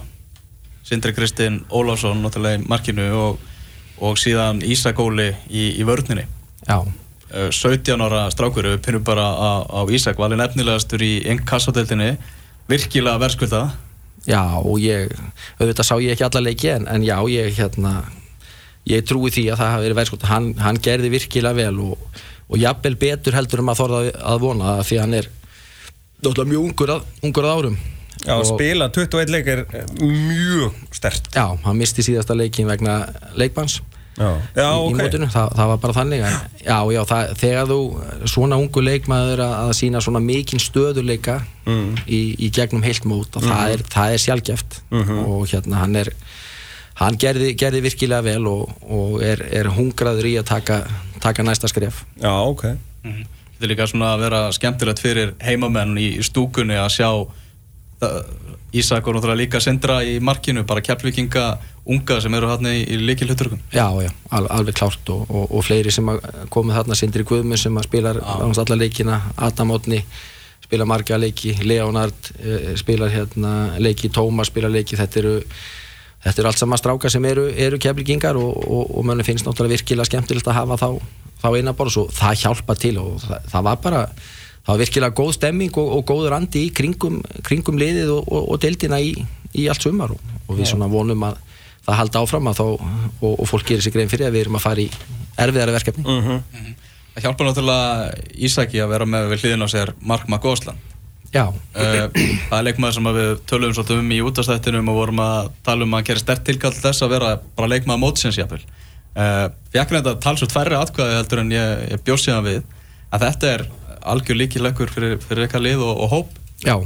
Sindri 0.87 1.15
Kristinn 1.17 1.63
Ólafsson 1.71 2.21
náttúrulega 2.23 2.61
í 2.61 2.69
markinu 2.69 3.09
og, 3.17 3.41
og 3.99 4.21
síðan 4.21 4.61
Ísak 4.63 5.01
Óli 5.03 5.33
í, 5.49 5.73
í 5.81 5.89
vörninni. 5.89 6.29
Já, 6.67 6.85
Eh, 7.27 7.51
17 7.51 7.99
ára 7.99 8.29
strákur 8.31 8.69
við 8.69 8.85
pinnum 8.87 9.03
bara 9.03 9.25
á, 9.35 9.51
á 9.67 9.83
Ísak 9.91 10.15
valin 10.23 10.39
efnilegastur 10.45 11.03
í 11.03 11.25
einn 11.27 11.41
kassadeildinni 11.43 12.13
virkilega 12.71 13.19
verðskulda 13.19 13.63
já 14.31 14.43
og 14.55 14.79
ég 14.79 15.11
auðvitað 15.59 15.89
sá 15.89 15.97
ég 15.99 16.15
ekki 16.15 16.23
alla 16.23 16.45
leiki 16.47 16.71
en, 16.71 16.87
en 16.87 17.03
já, 17.03 17.19
ég 17.27 17.59
hérna 17.59 18.05
ég 18.87 19.03
trúi 19.03 19.33
því 19.35 19.49
að 19.51 19.59
það 19.59 19.73
hafi 19.73 19.85
verið 19.89 19.99
verðskot 19.99 20.29
hann, 20.31 20.47
hann 20.63 20.79
gerði 20.79 21.11
virkilega 21.17 21.59
vel 21.59 21.83
og, 21.83 22.23
og 22.49 22.59
jafnvel 22.63 22.97
betur 23.01 23.35
heldur 23.35 23.63
um 23.65 23.73
að 23.73 23.81
þorða 23.83 24.01
að 24.33 24.41
vona 24.45 24.77
því 24.87 25.01
hann 25.03 25.15
er 25.19 25.29
náttúrulega 26.23 26.51
mjög 26.53 26.65
ungur 26.71 26.93
að, 26.97 27.05
ungur 27.27 27.45
að 27.49 27.57
árum. 27.59 27.77
Já, 28.27 28.33
að 28.39 28.47
spila 28.49 28.87
21 28.95 29.29
leik 29.35 29.49
er 29.53 29.61
eh, 29.77 29.91
mjög 30.01 30.79
stert 30.97 31.27
Já, 31.37 31.45
hann 31.67 31.77
misti 31.77 32.03
síðasta 32.07 32.35
leikin 32.39 32.67
vegna 32.71 32.95
leikbanns 33.37 33.81
Já, 34.17 34.31
já 34.57 34.65
í, 34.73 34.79
ok. 34.81 34.95
í 34.95 34.97
mótinu, 34.97 35.27
Þa, 35.29 35.43
það 35.59 35.69
var 35.75 35.81
bara 35.83 35.97
þannig 35.99 36.23
en, 36.25 36.39
Já, 36.65 36.79
já, 36.97 37.01
það, 37.11 37.35
þegar 37.43 37.69
þú 37.69 37.77
svona 38.33 38.57
ungu 38.63 38.81
leikmaður 38.87 39.43
að, 39.45 39.53
að 39.67 39.73
sína 39.83 40.01
svona 40.07 40.23
mikinn 40.25 40.63
stöðuleika 40.65 41.43
Mm. 41.67 41.97
í, 42.07 42.21
í 42.47 42.49
gegnum 42.55 42.85
heilt 42.87 43.03
mót 43.11 43.35
og 43.37 43.43
það, 43.43 43.73
er, 43.75 43.81
það 43.91 44.13
er 44.15 44.21
sjálfgeft 44.23 44.77
Mhm. 44.95 45.17
og 45.27 45.41
hérna 45.51 45.81
hann 45.83 45.97
er 45.99 46.11
hann 47.01 47.17
gerði, 47.19 47.49
gerði 47.59 47.81
virkilega 47.83 48.23
vel 48.23 48.47
og, 48.47 48.71
og 48.87 49.17
er, 49.27 49.43
er 49.51 49.67
hungraður 49.75 50.29
í 50.31 50.37
að 50.39 50.47
taka, 50.47 50.77
taka 51.23 51.45
næsta 51.47 51.71
skref. 51.71 52.05
Já, 52.21 52.33
ok. 52.33 52.69
Þetta 53.07 53.65
er 53.65 53.73
líka 53.73 53.89
svona 53.89 54.13
að 54.15 54.27
vera 54.27 54.43
skemmtilegt 54.53 55.01
fyrir 55.01 55.35
heimamenn 55.41 55.97
í, 56.01 56.11
stúkunni 56.27 56.77
að 56.77 56.93
sjá 56.99 57.11
Ísak 58.77 59.07
og 59.09 59.15
náttúrulega 59.17 59.39
líka 59.41 59.61
sindra 59.63 60.03
í 60.05 60.19
markinu, 60.21 60.67
bara 60.69 60.83
keppvikinga 60.85 61.45
unga 61.89 62.19
sem 62.21 62.35
eru 62.37 62.51
hann 62.51 62.67
í, 62.69 62.99
líkil 63.01 63.31
hluturkum 63.31 63.61
Já, 63.73 63.87
já, 64.03 64.11
al, 64.37 64.49
alveg 64.53 64.77
klárt 64.77 65.13
og, 65.15 65.23
og, 65.31 65.47
og 65.49 65.65
fleiri 65.65 65.93
sem 65.95 66.09
komið 66.53 66.81
þarna 66.81 66.99
Sindri 66.99 67.25
Guðmund 67.25 67.63
sem 67.63 67.79
að 67.79 67.87
spilar 67.87 68.21
ánast 68.21 68.61
alla 68.65 68.77
leikina 68.83 69.21
Adam 69.49 69.73
Otni 69.79 70.03
spila 70.67 70.87
marga 70.89 71.19
leiki, 71.21 71.55
Leonard 71.63 72.33
eh, 72.43 72.73
spilar 72.79 73.13
hérna 73.15 73.53
leiki, 73.79 74.11
Tómas 74.11 74.51
spilar 74.51 74.75
leiki 74.75 74.99
þetta 74.99 75.23
eru, 75.23 75.35
þetta 76.27 76.43
eru 76.43 76.51
allt 76.51 76.63
saman 76.63 76.81
strákar 76.81 77.13
sem 77.13 77.29
eru, 77.29 77.47
eru 77.67 77.79
keflingingar 77.83 78.39
og, 78.41 78.57
og, 78.67 78.91
og 78.99 79.07
mönni 79.07 79.27
finnst 79.27 79.47
náttúrulega 79.47 79.79
virkilega 79.79 80.09
skemmtilegt 80.09 80.51
að 80.51 80.59
hafa 80.61 80.79
þá, 80.81 80.89
þá 81.43 81.49
innabórs 81.61 81.99
og 82.03 82.11
það 82.15 82.41
hjálpa 82.43 82.77
til 82.83 82.97
og 83.03 83.21
það, 83.23 83.51
það 83.53 83.67
var 83.69 83.81
bara 83.85 84.03
það 84.67 84.73
var 84.73 84.81
virkilega 84.83 85.19
góð 85.21 85.35
stemming 85.39 85.79
og, 85.83 85.93
og 85.99 86.07
góður 86.11 86.39
andi 86.41 86.67
í 86.67 86.73
kringum, 86.75 87.21
kringum 87.47 87.79
liðið 87.81 88.15
og, 88.17 88.25
og, 88.27 88.49
og 88.55 88.63
deildina 88.65 88.99
í, 89.03 89.13
í 89.55 89.69
allt 89.71 89.87
sumar 89.87 90.17
og, 90.17 90.35
og 90.47 90.59
við 90.59 90.73
svona 90.73 90.91
vonum 90.91 91.29
að 91.29 91.39
það 91.87 92.01
halda 92.01 92.25
áfram 92.25 92.51
að 92.51 92.59
þá 92.59 92.67
og, 92.67 93.31
og 93.31 93.47
fólk 93.47 93.71
gerir 93.71 93.87
sig 93.87 93.95
grein 93.95 94.11
fyrir 94.11 94.27
að 94.27 94.37
við 94.37 94.47
erum 94.47 94.59
að 94.59 94.67
fara 94.67 94.83
í 94.83 94.91
erfiðara 95.37 95.79
verkefni. 95.79 96.07
Mm 96.07 96.75
Það 97.17 97.25
hjálpa 97.25 97.45
náttúrulega 97.47 98.17
Ísaki 98.45 98.81
að 98.85 98.91
vera 98.91 99.05
með 99.09 99.31
við 99.31 99.39
hliðin 99.41 99.65
á 99.65 99.69
sér 99.73 99.93
Mark 100.05 100.27
Magoslan 100.29 100.77
Já, 101.37 101.47
Uh, 101.77 102.07
það 102.49 102.55
er 102.57 102.65
leikmaður 102.65 102.95
sem 102.97 103.09
við 103.13 103.31
töluðum 103.51 103.75
svolítið 103.77 103.99
um 104.01 104.13
í 104.17 104.19
útastættinum 104.25 104.87
og 104.89 104.95
vorum 104.97 105.19
að 105.21 105.49
tala 105.67 105.85
um 105.85 105.97
að 105.99 106.07
gera 106.09 106.23
stert 106.23 106.45
tilkall 106.47 106.73
til 106.73 106.85
þess 106.87 107.05
að 107.05 107.13
vera 107.13 107.33
bara 107.59 107.69
leikmaður 107.75 108.01
mótsins 108.01 108.39
jafnvel. 108.41 108.63
Uh, 109.13 109.49
Fekk 109.75 109.93
reynda 109.93 110.15
talsvöld 110.25 110.55
færri 110.55 110.79
atkvæði 110.79 111.19
heldur 111.19 111.43
en 111.43 111.53
ég, 111.53 111.83
ég 111.93 112.03
bjóð 112.07 112.23
síðan 112.23 112.47
við 112.47 112.63
að 113.13 113.27
þetta 113.27 113.51
er 113.53 113.67
algjör 114.15 114.41
líkilegur 114.41 114.93
fyrir, 114.95 115.19
fyrir 115.21 115.45
eitthvað 115.45 115.67
lið 115.67 115.85
og, 115.85 116.03
og 116.07 116.13
hóp. 116.15 116.33
já. 116.65 116.77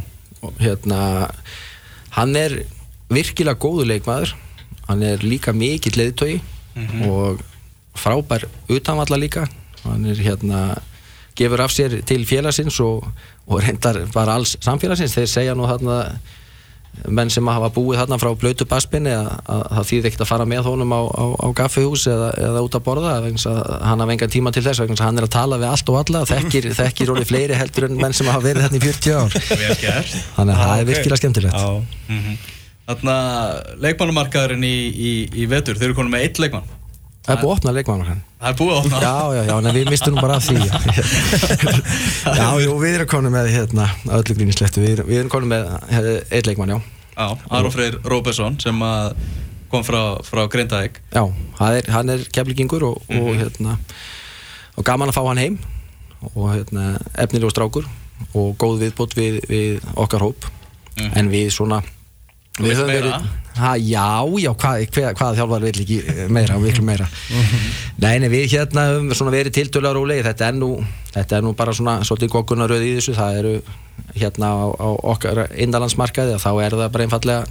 Og 0.41 0.57
hérna 0.59 1.01
hann 2.17 2.35
er 2.41 2.55
virkilega 3.13 3.61
góðu 3.61 3.87
leikmaður. 3.91 4.35
Hann 4.89 5.03
er 5.07 5.23
líka 5.23 5.53
mikill 5.55 5.95
leiðtói 6.01 6.41
og 7.07 7.43
frábær 7.95 8.47
utanvalla 8.73 9.19
líka. 9.21 9.47
Hann 9.85 10.07
er 10.09 10.17
hérna 10.17 10.81
gefur 11.41 11.65
af 11.65 11.73
sér 11.75 11.97
til 12.07 12.27
félagsins 12.29 12.81
og, 12.85 13.09
og 13.49 13.65
reyndar 13.65 14.03
bara 14.15 14.37
alls 14.39 14.57
samfélagsins. 14.63 15.17
Þeir 15.17 15.33
segja 15.33 15.57
nú 15.57 15.69
þarna 15.71 16.03
menn 17.07 17.31
sem 17.31 17.47
hafa 17.47 17.69
búið 17.73 18.01
þarna 18.01 18.19
frá 18.21 18.29
blötu 18.37 18.67
baspinni 18.69 19.13
að, 19.15 19.29
að 19.47 19.61
það 19.77 19.89
þýði 19.91 20.09
ekkert 20.11 20.25
að 20.25 20.31
fara 20.33 20.47
með 20.51 20.65
honum 20.67 20.93
á, 20.93 21.01
á, 21.07 21.25
á 21.39 21.49
gaffihús 21.61 22.07
eða, 22.11 22.31
eða 22.49 22.63
út 22.67 22.77
að 22.77 22.85
borða 22.89 23.13
hann 23.23 24.03
hafa 24.03 24.17
engan 24.17 24.33
tíma 24.35 24.53
til 24.53 24.65
þess 24.67 24.83
hann 25.01 25.21
er 25.23 25.29
að 25.29 25.35
tala 25.37 25.61
við 25.63 25.71
allt 25.71 25.93
og 25.93 26.01
alla 26.03 26.25
þekkir, 26.29 26.71
þekkir 26.81 27.13
orðið 27.15 27.31
fleiri 27.31 27.61
heldur 27.61 27.87
en 27.89 28.01
menn 28.01 28.17
sem 28.17 28.29
hafa 28.29 28.43
verið 28.45 28.67
þarna 28.67 28.81
í 28.81 28.85
40 28.89 29.21
ár. 29.21 29.39
Þannig 30.41 30.57
að 30.57 30.65
það 30.65 30.75
er 30.75 30.91
virkilega 30.91 31.23
skemmtilegt. 31.23 31.69
Mm 32.11 32.41
Þannig 32.91 33.11
að 33.15 33.83
leikmannumarkaðurinn 33.85 34.65
í, 34.67 34.77
í, 34.91 35.11
í 35.39 35.47
vetur, 35.51 35.79
þeir 35.79 35.93
eru 35.93 35.97
konum 36.01 36.15
með 36.17 36.25
eitt 36.27 36.41
leikmann. 36.43 36.67
Það 37.31 37.37
er 37.37 37.43
búið 37.43 37.51
að 37.51 37.57
opna 37.57 37.75
leikmann 37.79 38.05
hann 38.11 38.23
Það 38.41 38.49
er 38.51 38.57
búið 38.61 38.71
að 38.73 38.79
opna. 38.81 39.01
já, 39.01 39.17
já, 39.37 39.43
já, 39.51 39.55
en 39.61 39.75
við 39.77 39.91
mistum 39.93 40.15
nú 40.17 40.23
bara 40.25 40.37
af 40.37 40.47
því 40.47 40.57
já, 42.41 42.47
jú, 42.65 42.73
við 42.81 42.95
erum 42.99 43.11
konum 43.11 43.35
með 43.37 43.51
hérna, 43.55 43.87
að 44.09 44.23
öllu 44.23 44.37
grínisleftu, 44.39 44.83
við, 44.85 45.03
við 45.09 45.21
erum 45.23 45.33
konum 45.33 45.53
með 45.53 45.69
eh, 45.93 46.09
eitt 46.39 46.49
leikmann, 46.51 46.75
já 46.77 46.81
Já, 47.21 47.27
Aron 47.53 47.73
Freyr 47.75 47.99
Róbesson 48.09 48.55
sem 48.63 48.79
að 48.87 49.11
kom 49.71 49.83
frá, 49.85 49.99
frá 50.25 50.47
Grindavík. 50.51 51.01
Já, 51.13 51.21
hann 51.59 51.75
er, 51.77 51.89
hann 51.93 52.13
er 52.15 52.23
keflingingur 52.33 52.87
og, 52.89 53.03
og 53.13 53.29
hérna 53.37 53.75
og 54.81 54.87
gaman 54.89 55.11
að 55.13 55.19
fá 55.19 55.23
hann 55.29 55.41
heim 55.43 55.59
og 56.33 56.47
hérna 56.55 56.87
efnilegur 57.21 57.53
strákur 57.53 57.87
og 58.33 58.55
góð 58.61 58.81
viðbót 58.87 59.15
við, 59.19 59.41
við 59.51 59.85
okkar 60.01 60.25
hóp 60.29 60.49
Mhm. 61.01 61.13
en 61.17 61.29
við 61.31 61.47
svona 61.55 61.77
Þú 62.59 62.65
vilt 62.67 62.81
meira? 62.89 63.21
Ha, 63.61 63.75
Já, 63.77 64.07
já, 64.43 64.51
hvað, 64.53 64.85
hvað, 64.95 65.09
hvað 65.21 65.39
þjálfar 65.39 65.67
vil 65.67 65.83
ekki 65.85 66.27
meira, 66.33 66.59
miklu 66.63 66.85
meira. 66.87 67.07
Nei, 68.01 68.19
nei, 68.23 68.29
við 68.33 68.47
hérna 68.55 68.89
höfum 68.91 69.15
svona 69.15 69.35
verið 69.35 69.57
tiltölulega 69.59 69.97
rólegi 69.97 70.27
þetta 70.27 70.51
er 70.51 70.59
nú, 70.59 70.71
þetta 71.15 71.39
er 71.39 71.47
nú 71.47 71.55
bara 71.59 71.77
svona 71.77 71.99
svolítið 72.07 72.35
goggunaröð 72.35 72.87
í 72.87 72.93
þessu, 72.99 73.17
það 73.19 73.41
eru 73.43 73.57
hérna 74.17 74.53
á, 74.53 74.65
á 74.73 74.89
okkar 75.15 75.43
innanlandsmarkaði 75.55 76.37
og 76.37 76.45
þá 76.45 76.53
er 76.65 76.79
það 76.79 76.95
bara 76.95 77.07
einfallega 77.07 77.43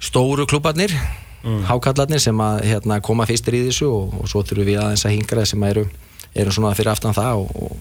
stóru 0.00 0.46
klúbarnir 0.48 0.94
hákallarnir 1.68 2.20
sem 2.20 2.40
að 2.40 2.64
hérna, 2.68 3.00
koma 3.00 3.24
fyrstir 3.28 3.56
í 3.56 3.62
þessu 3.68 3.88
og, 3.88 4.16
og 4.20 4.28
svo 4.28 4.42
þurfum 4.44 4.66
við 4.68 4.80
aðeins 4.80 5.06
að 5.08 5.14
hingra 5.14 5.44
sem 5.48 5.62
eru, 5.64 5.86
eru 6.36 6.52
svona 6.52 6.74
fyrir 6.76 6.92
aftan 6.92 7.16
það 7.16 7.44
og, 7.44 7.54
og, 7.56 7.76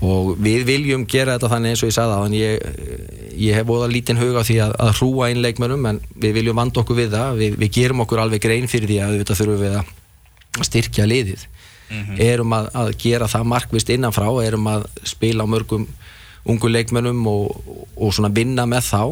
og 0.00 0.36
við 0.40 0.64
viljum 0.66 1.04
gera 1.06 1.36
þetta 1.36 1.50
þannig 1.52 1.74
eins 1.74 1.82
og 1.84 1.90
ég 1.90 1.96
sagði 1.96 2.18
en 2.26 2.36
ég, 2.36 2.62
ég 3.44 3.56
hef 3.58 3.66
bóða 3.68 3.90
lítinn 3.92 4.20
hug 4.20 4.38
á 4.40 4.42
því 4.42 4.56
að, 4.64 4.76
að 4.80 4.92
hrúa 4.98 5.28
inn 5.30 5.42
leikmönnum 5.44 5.88
en 5.90 6.00
við 6.16 6.38
viljum 6.38 6.56
vanda 6.56 6.80
okkur 6.80 6.96
við 6.96 7.10
það. 7.12 7.40
Við, 7.42 7.58
við 7.60 7.72
gerum 7.76 8.04
okkur 8.06 8.22
alveg 8.22 8.42
grein 8.42 8.70
fyrir 8.72 8.88
því 8.88 9.00
að 9.04 9.18
við 9.18 9.34
þurfum 9.34 9.60
við 9.60 9.76
að 9.82 10.64
styrkja 10.68 11.08
liðið. 11.08 11.44
Erum 12.24 12.54
að, 12.56 12.70
að 12.80 12.94
gera 13.02 13.28
það 13.28 13.50
markvist 13.52 13.90
innanfrá 13.92 14.28
erum 14.46 14.70
að 14.70 14.86
spila 15.04 15.44
á 15.44 15.52
mörgum 15.52 15.84
ungu 16.48 16.70
leikmönnum 16.72 17.20
og, 17.28 17.60
og 17.96 18.14
svona 18.16 18.32
vinna 18.32 18.64
með 18.66 18.88
þá. 18.88 19.02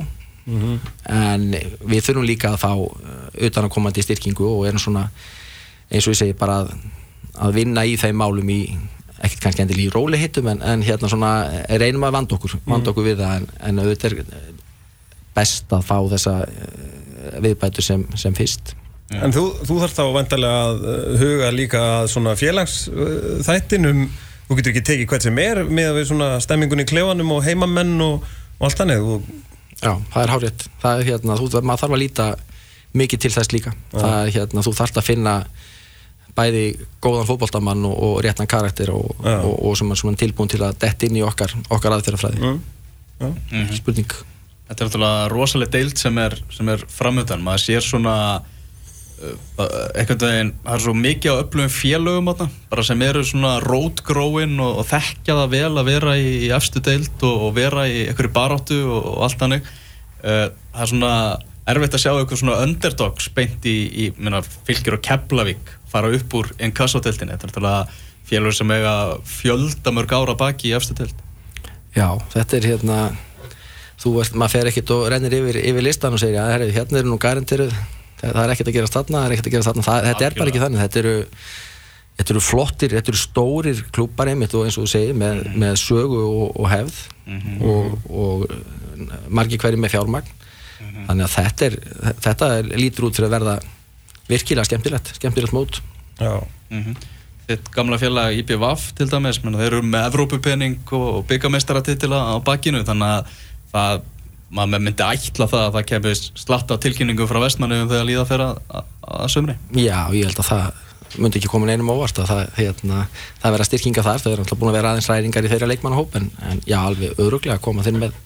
En 1.12 1.44
við 1.84 2.06
þurfum 2.06 2.24
líka 2.26 2.54
að 2.54 2.62
fá 2.64 2.72
uh, 2.72 2.88
utan 3.36 3.68
að 3.68 3.74
komandi 3.74 4.02
styrkingu 4.02 4.48
og 4.48 4.64
erum 4.66 4.80
svona 4.80 5.10
eins 5.90 6.06
og 6.06 6.14
ég 6.14 6.22
segi 6.22 6.38
bara 6.38 6.62
að, 6.64 6.72
að 7.36 7.54
vinna 7.60 7.84
í 7.86 7.98
þeim 8.00 8.16
málum 8.16 8.50
í 8.50 8.62
ekkert 9.20 9.44
kannski 9.44 9.64
endilega 9.64 9.90
í 9.90 9.94
rólihittum 9.94 10.48
en, 10.52 10.62
en 10.64 10.84
hérna 10.84 11.10
svona 11.12 11.32
eh, 11.50 11.76
reynum 11.80 12.06
að 12.08 12.16
vanda 12.16 12.36
okkur 12.36 12.56
vanda 12.64 12.92
okkur 12.92 13.08
við 13.10 13.20
það 13.20 13.36
en, 13.40 13.48
en 13.68 13.82
auðvitað 13.82 14.10
er 14.10 14.22
eh, 14.24 14.50
best 15.36 15.74
að 15.76 15.86
fá 15.88 15.96
þessa 16.14 16.36
eh, 16.46 17.36
viðbætur 17.44 17.86
sem, 17.86 18.06
sem 18.20 18.36
fyrst. 18.36 18.74
En 19.10 19.34
þú, 19.34 19.44
þú 19.66 19.76
þarf 19.82 19.96
þá 19.96 20.04
vantarlega 20.14 20.58
að 20.68 20.82
uh, 20.86 20.98
huga 21.18 21.48
líka 21.50 21.80
að 21.96 22.04
svona 22.12 22.36
félagsþættinum. 22.38 24.04
Þú 24.46 24.58
getur 24.58 24.70
ekki 24.72 24.82
tekið 24.86 25.08
hvert 25.10 25.26
sem 25.26 25.40
er 25.42 25.60
með 25.66 25.96
við 25.98 26.06
svona 26.12 26.28
stemmingunni 26.42 26.86
í 26.86 26.90
klefanum 26.90 27.32
og 27.34 27.42
heimamenn 27.42 27.96
og, 28.06 28.28
og 28.58 28.68
allt 28.68 28.78
þannig. 28.78 29.02
Og, 29.02 29.26
Já, 29.80 29.94
það 30.12 30.22
er 30.22 30.32
hárétt 30.34 30.64
það 30.82 31.02
er 31.02 31.08
hérna, 31.08 31.36
þú, 31.40 31.48
maður 31.64 31.82
þarf 31.82 31.96
að 31.96 32.02
líta 32.02 32.28
mikið 33.00 33.22
til 33.24 33.32
þess 33.34 33.54
líka. 33.54 33.74
Það 33.94 34.16
er 34.20 34.32
hérna, 34.36 34.64
þú 34.66 34.74
þarft 34.78 35.00
að 35.00 35.08
finna 35.08 35.34
bæði 36.36 36.64
góðan 37.02 37.28
fótboltamann 37.28 37.86
og, 37.88 37.94
og 38.06 38.16
réttan 38.24 38.50
karakter 38.50 38.92
og, 38.94 39.12
Já. 39.24 39.38
og, 39.40 39.54
og 39.70 39.78
sem 39.78 39.90
er 39.90 40.00
svona 40.02 40.20
tilbúin 40.20 40.50
til 40.52 40.62
að 40.66 40.78
detta 40.82 41.08
inn 41.08 41.20
í 41.20 41.24
okkar, 41.26 41.54
okkar 41.68 41.96
aðferðafræði 41.98 42.42
mm, 42.42 42.60
já, 43.20 43.30
spurning 43.78 44.20
Þetta 44.70 44.84
er 44.84 44.86
náttúrulega 44.86 45.22
rosalega 45.32 45.72
deild 45.74 45.98
sem 45.98 46.18
er, 46.22 46.34
sem 46.54 46.68
er 46.70 46.82
framöndan. 46.94 47.40
Maður 47.42 47.62
sér 47.64 47.82
svona 47.82 48.12
uh, 48.38 49.64
einhvern 49.98 50.20
veginn, 50.22 50.52
það 50.62 50.76
er 50.76 50.84
svo 50.84 50.94
mikið 50.94 51.34
á 51.34 51.40
öflugum 51.42 51.72
félögum 51.74 52.30
þarna, 52.30 52.60
bara 52.70 52.84
sem 52.86 53.02
eru 53.02 53.24
svona 53.26 53.56
rótgróin 53.64 54.54
og, 54.62 54.78
og 54.78 54.86
þekkja 54.92 55.36
það 55.40 55.56
vel 55.56 55.72
að 55.72 55.90
vera 55.90 56.14
í, 56.22 56.28
í 56.46 56.52
efstu 56.54 56.84
deild 56.86 57.26
og, 57.26 57.48
og 57.48 57.56
vera 57.58 57.88
í 57.90 58.04
einhverju 58.04 58.30
baráttu 58.36 58.78
og, 58.84 59.10
og 59.16 59.26
allt 59.26 59.42
hannig. 59.42 59.66
Uh, 60.22 60.46
það 60.70 60.86
er 60.86 60.92
svona 60.92 61.12
erfitt 61.68 61.96
að 61.96 62.04
sjá 62.04 62.12
eitthvað 62.14 62.42
svona 62.42 62.60
underdogs 62.64 63.30
beint 63.36 63.66
í, 63.68 63.78
í 63.90 64.10
minna, 64.18 64.42
fylgir 64.68 64.96
og 64.96 65.02
Keflavík 65.04 65.74
fara 65.90 66.12
upp 66.16 66.36
úr 66.38 66.52
inkassodeildinni. 66.62 67.34
Þetta 67.34 67.48
er 67.48 67.52
náttúrulega 67.52 68.06
félög 68.30 68.54
sem 68.56 68.70
eiga 68.76 68.94
fjölda 69.26 69.92
mörg 69.94 70.14
ára 70.14 70.36
baki 70.38 70.70
í 70.70 70.76
efstu 70.78 70.96
deild. 70.98 71.26
Já, 71.96 72.08
þetta 72.32 72.56
er 72.56 72.68
hérna 72.70 72.98
þú 74.00 74.12
veist, 74.16 74.36
maður 74.38 74.54
fer 74.54 74.70
ekkert 74.70 74.92
og 74.94 75.08
rennir 75.12 75.34
yfir, 75.40 75.58
yfir 75.70 75.84
listan 75.84 76.14
og 76.16 76.22
segir, 76.22 76.38
já, 76.38 76.44
herri, 76.54 76.70
hérna 76.72 77.00
eru 77.02 77.12
nú 77.12 77.18
garantiruð 77.20 77.72
það, 78.20 78.30
það 78.30 78.42
er 78.44 78.52
ekkert 78.54 78.70
að 78.70 78.76
gera 78.78 78.92
þarna, 78.94 79.18
það 79.18 79.26
er 79.26 79.34
ekkert 79.34 79.50
að 79.50 79.56
gera 79.56 79.66
það, 79.66 80.06
þetta 80.06 80.26
er 80.26 80.38
bara 80.38 80.52
ekki 80.52 80.62
þannig, 80.64 80.84
þetta 80.84 81.02
eru 81.02 81.14
þetta 82.20 82.34
eru 82.34 82.42
flottir, 82.44 82.94
þetta 82.96 83.12
eru 83.12 83.20
stórir 83.20 83.82
klúpar 83.96 84.30
einmitt 84.32 84.54
og 84.56 84.66
eins 84.66 84.76
og 84.76 84.86
þú 84.86 84.92
segir, 84.92 85.16
með, 85.16 85.42
með 85.60 85.76
sögu 85.80 86.20
og, 86.20 86.46
og 86.60 86.70
hefð 86.70 87.00
og, 87.64 88.10
og 88.10 88.46
margir 89.32 89.60
hverju 89.62 89.80
með 89.80 89.94
fjármagn 89.94 90.34
þannig 91.08 91.26
að 91.26 91.36
þetta 91.36 91.68
er 91.68 91.78
þetta 92.26 92.50
er, 92.58 92.74
lítur 92.80 93.08
út 93.08 93.16
fyrir 93.16 93.30
að 93.30 93.36
verða 93.38 93.56
virkilega 94.30 94.68
skemmtilegt, 94.68 95.14
skemmtilegt 95.18 95.56
mót. 95.56 95.80
Já, 96.20 96.36
mm 96.70 97.00
Þitt 97.50 97.66
gamla 97.74 97.96
félag 97.98 98.36
IPVAF 98.44 98.92
til 98.94 99.08
dæmis, 99.10 99.40
menn, 99.42 99.56
þeir 99.58 99.72
eru 99.72 99.80
með 99.82 100.04
Evrópupenning 100.06 100.92
og 100.94 101.24
byggamestaratitil 101.26 102.12
á 102.14 102.38
bakinu 102.46 102.84
þannig 102.86 103.16
að 103.16 103.32
það 103.72 104.04
maður 104.54 104.84
myndi 104.84 105.06
ætla 105.06 105.48
það 105.50 105.64
að 105.64 105.74
það 105.76 105.88
kemur 105.88 106.20
slatta 106.44 106.78
tilkynningu 106.84 107.26
frá 107.30 107.40
vestmannu 107.42 107.80
þegar 107.90 108.06
líða 108.06 108.26
fyrir 108.28 108.44
að, 108.44 108.60
að, 108.70 108.94
að 109.16 109.32
sömri 109.34 109.56
Já, 109.78 109.98
ég 110.14 110.30
held 110.30 110.42
að 110.44 110.48
það 110.50 111.18
myndi 111.18 111.40
ekki 111.40 111.50
koma 111.50 111.66
neinum 111.66 111.90
óvart 111.90 112.22
að 112.22 112.30
það, 112.30 112.42
hérna, 112.58 113.02
það 113.42 113.54
vera 113.56 113.66
styrkinga 113.66 114.06
þar, 114.06 114.22
það 114.22 114.32
er 114.32 114.42
alltaf 114.44 114.60
búin 114.60 114.70
að 114.70 114.78
vera 114.78 114.92
aðeins 114.92 115.10
ræringar 115.10 115.46
í 115.46 115.50
þeirra 115.50 115.70
leikmannahóp 115.72 116.14
en, 116.18 116.28
en 116.50 116.62
já, 116.70 116.78
alveg 116.84 117.18
öruglega 117.18 117.56
að 117.58 117.64
koma 117.66 117.86
þeir 117.86 117.98
með 117.98 118.18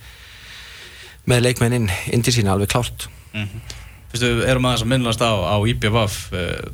með 1.30 1.44
leikmennin 1.48 1.90
inn 2.12 2.24
til 2.24 2.34
sína 2.36 2.54
alveg 2.54 2.72
klárt. 2.72 3.08
Mm 3.32 3.44
-hmm. 3.48 3.74
Fyrstu, 4.12 4.30
erum 4.46 4.66
aðeins 4.68 4.84
að 4.84 4.92
minnast 4.92 5.22
á, 5.22 5.32
á 5.32 5.56
IPVaf 5.66 6.32
uh, 6.32 6.70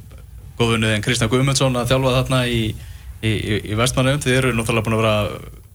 góðunniðin 0.59 1.03
Kristján 1.03 1.31
Guðmundsson 1.31 1.77
að 1.77 1.89
þjálfa 1.93 2.17
þarna 2.19 2.47
í, 2.47 2.75
í, 3.23 3.31
í, 3.31 3.55
í 3.73 3.75
vestmannum, 3.75 4.21
þið 4.21 4.37
eru 4.37 4.53
náttúrulega 4.53 4.85
búin 4.85 4.99
að 4.99 5.03
vera 5.03 5.17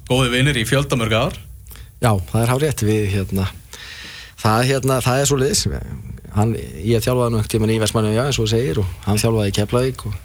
góði 0.07 0.29
vinnir 0.29 0.57
í 0.57 0.65
fjöldamörg 0.65 1.13
ár. 1.13 1.39
Já, 2.01 2.11
það 2.31 2.41
er 2.41 2.51
hárið 2.53 2.83
við 2.83 3.07
hérna 3.15 3.47
það, 4.45 4.63
hérna, 4.69 4.99
það 5.01 5.21
er 5.21 5.29
svo 5.29 5.39
liðs 5.39 5.65
hann, 6.35 6.53
ég 6.83 7.03
þjálfaði 7.03 7.33
nú 7.33 7.41
ekkert 7.41 7.71
í 7.71 7.81
vestmannum 7.81 8.15
já, 8.15 8.23
eins 8.27 8.39
og 8.39 8.51
segir 8.51 8.81
og 8.83 8.93
hann 9.07 9.21
þjálfaði 9.21 9.51
í 9.51 9.57
Keflavík 9.59 10.05
og 10.09 10.21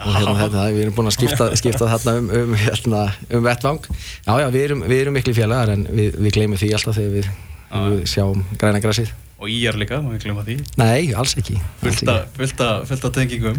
og 0.00 0.14
hérna, 0.16 0.34
hérna, 0.38 0.62
við 0.72 0.86
erum 0.86 0.94
búin 0.96 1.10
að 1.10 1.16
skipta, 1.18 1.46
skipta 1.60 1.88
þarna 1.90 2.14
um, 2.16 2.28
um, 2.38 2.54
hérna, 2.56 3.02
um 3.36 3.42
vettvang. 3.44 3.80
Já 4.24 4.32
já, 4.40 4.46
við 4.54 4.62
erum, 4.64 4.84
við 4.88 5.02
erum 5.02 5.16
miklu 5.18 5.34
félagar 5.36 5.74
en 5.74 5.82
við, 5.90 6.16
við 6.16 6.36
gleymum 6.38 6.60
því 6.60 6.70
alltaf 6.76 6.96
þegar 6.96 7.12
við, 7.18 7.28
við 7.70 8.06
sjáum 8.10 8.44
græna 8.58 8.82
græsið 8.82 9.12
og 9.40 9.48
í 9.48 9.56
er 9.64 9.76
líka, 9.80 10.02
má 10.04 10.12
við 10.12 10.26
gleyma 10.26 10.44
því? 10.44 10.56
Nei, 10.80 11.12
alls 11.16 11.32
ekki 11.40 11.56
fullt 11.80 13.04
af 13.08 13.12
tengingum. 13.16 13.56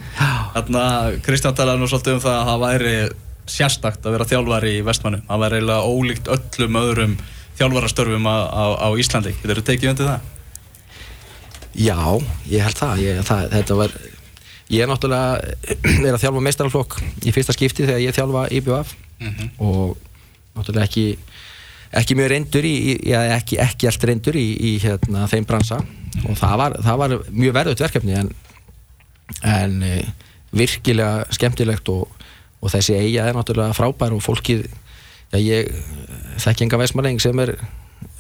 Hérna, 0.54 0.84
Kristján 1.26 1.58
talaði 1.58 1.82
nú 1.82 1.90
svolítið 1.90 2.20
um 2.20 2.22
það 2.22 2.38
að 2.38 2.50
það 2.50 2.66
væri 2.66 2.94
sérstakt 3.52 4.06
að 4.06 4.16
vera 4.16 4.28
þjálfari 4.30 4.74
í 4.78 4.84
vestmannu 4.86 5.24
það 5.26 5.42
væri 5.42 5.58
eiginlega 5.58 5.96
ólíkt 5.96 6.30
öllum 6.36 6.78
öðrum 6.84 7.16
þjálfarastörfum 7.58 8.30
á, 8.30 8.38
á, 8.46 8.64
á 8.78 8.88
Íslandi. 9.02 9.34
Getur 9.42 9.62
þú 9.62 9.66
tekið 9.72 9.94
undir 9.96 10.12
það? 10.12 10.30
Já, 11.82 12.00
ég 12.52 12.66
held 12.68 12.78
það, 12.78 13.04
ég, 13.08 13.26
það 13.26 13.52
þetta 13.58 13.80
var 13.82 14.00
Ég 14.72 14.86
er 14.86 14.88
náttúrulega 14.88 15.56
er 16.08 16.14
að 16.14 16.22
þjálfa 16.22 16.46
meistaralflokk 16.46 17.02
í 17.28 17.34
fyrsta 17.36 17.56
skipti 17.56 17.84
þegar 17.84 18.06
ég 18.06 18.16
þjálfa 18.16 18.46
IBF 18.56 18.94
mm 19.20 19.34
-hmm. 19.34 19.50
og 19.68 19.98
náttúrulega 20.56 20.88
ekki 20.88 21.06
ekki 22.00 22.16
mjög 22.16 22.32
reyndur 22.32 22.68
í, 22.68 22.76
já, 23.10 23.20
ekki, 23.36 23.60
ekki 23.62 23.90
allt 23.90 24.08
reyndur 24.08 24.38
í, 24.40 24.48
í 24.56 24.72
hérna, 24.84 25.26
þeim 25.32 25.48
bransa. 25.48 25.82
Og 26.28 26.38
það 26.40 26.56
var, 26.62 26.78
það 26.86 27.02
var 27.04 27.18
mjög 27.30 27.58
verðut 27.58 27.84
verkefni 27.86 28.18
en, 28.20 28.32
en 29.48 29.78
e, 29.88 29.98
virkilega 30.56 31.26
skemmtilegt 31.36 31.92
og, 31.92 32.08
og 32.62 32.74
þessi 32.74 32.98
eiga 33.00 33.28
er 33.28 33.38
náttúrulega 33.38 33.76
frábær 33.76 34.16
og 34.16 34.24
fólkið 34.24 34.66
já, 34.68 35.40
ég 35.40 35.72
þekk 36.44 36.66
enga 36.66 36.82
veismareng 36.82 37.22
sem 37.24 37.44
er 37.44 37.56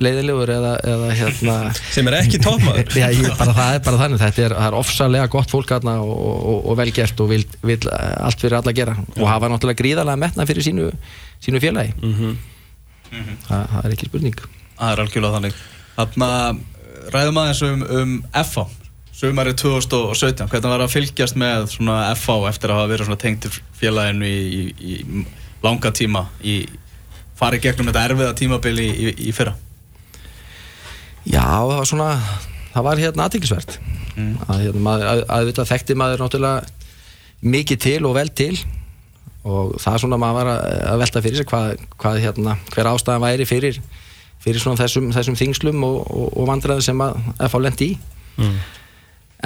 leiðilegur 0.02 0.50
eða, 0.54 0.72
eða 0.88 1.10
hérna. 1.18 1.56
Sem 1.96 2.08
er 2.10 2.18
ekki 2.22 2.40
tópmaður 2.42 2.92
það 3.60 3.76
er 3.76 3.84
bara 3.86 4.00
þannig, 4.04 4.22
þetta 4.22 4.46
er, 4.46 4.56
er 4.68 4.78
ofsalega 4.78 5.32
gott 5.32 5.52
fólk 5.52 5.74
og, 5.78 6.14
og, 6.14 6.56
og 6.72 6.80
velgert 6.80 7.24
og 7.24 7.32
vil, 7.32 7.44
vil 7.66 7.80
allt 7.92 8.42
fyrir 8.42 8.60
alla 8.62 8.76
gera. 8.78 8.96
Og 9.18 9.28
hafa 9.30 9.52
náttúrulega 9.52 9.82
gríðarlega 9.84 10.22
metna 10.22 10.48
fyrir 10.50 10.66
sínu, 10.66 10.90
sínu 11.44 11.62
félagi. 11.64 11.94
Mm 12.02 12.16
-hmm. 12.16 12.40
Mm 13.12 13.24
-hmm. 13.24 13.40
Þa, 13.48 13.64
það 13.72 13.86
er 13.86 13.96
ekki 13.96 14.10
spurning. 14.10 14.44
Það 14.78 14.92
er 14.92 15.04
algjörlega 15.06 15.36
þannig. 15.38 15.64
Þannig 15.96 16.28
að 16.28 16.62
ræðum 17.12 17.42
aðeins 17.42 17.62
um, 17.66 17.84
um 18.00 18.14
FH 18.34 18.68
sömari 19.22 19.54
2017 19.54 20.50
hvernig 20.50 20.72
var 20.72 20.82
að 20.82 20.94
fylgjast 20.96 21.38
með 21.38 21.68
FH 22.16 22.38
eftir 22.50 22.72
að 22.72 22.80
hafa 22.80 22.90
verið 22.90 23.18
tengt 23.22 23.48
félaginu 23.78 24.26
í, 24.26 24.40
í, 24.42 24.64
í 24.82 25.26
langa 25.62 25.92
tíma 25.94 26.26
í 26.42 26.64
farið 27.38 27.68
gegnum 27.68 27.92
þetta 27.92 28.06
erfiða 28.10 28.38
tímabili 28.38 28.88
í, 28.90 29.14
í 29.30 29.34
fyrra? 29.36 29.54
Já, 31.22 31.44
það 31.44 31.76
var 31.76 31.90
svona 31.90 32.10
það 32.72 32.88
var 32.88 33.02
hérna 33.04 33.28
aðtækisvert 33.28 33.78
mm. 34.16 34.34
að, 34.48 34.64
hérna, 34.66 34.84
maður, 34.88 35.10
að, 35.12 35.24
að 35.28 35.50
þetta 35.52 35.68
þekkti 35.74 35.98
maður 36.02 36.24
náttúrulega 36.24 36.62
mikið 37.42 37.82
til 37.86 38.00
og 38.10 38.16
vel 38.18 38.30
til 38.42 38.54
og 39.44 39.76
það 39.82 39.94
er 39.94 40.04
svona 40.04 40.22
maður 40.22 40.38
var 40.38 40.52
að, 40.52 40.62
að 40.92 41.02
velta 41.02 41.24
fyrir 41.26 41.42
sig 41.42 41.50
hvað, 41.50 41.84
hvað 42.02 42.22
hérna, 42.26 42.56
hver 42.76 42.90
ástæðan 42.92 43.24
væri 43.24 43.48
fyrir, 43.50 43.82
fyrir 44.44 44.62
svona 44.62 44.80
þessum, 44.82 45.10
þessum 45.16 45.38
þingslum 45.40 45.84
og, 45.88 46.00
og, 46.06 46.28
og 46.38 46.50
vandræðum 46.52 46.86
sem 46.86 47.04
að 47.08 47.50
fá 47.50 47.58
lendi 47.62 47.92
í 47.94 47.98
mm. 48.38 48.58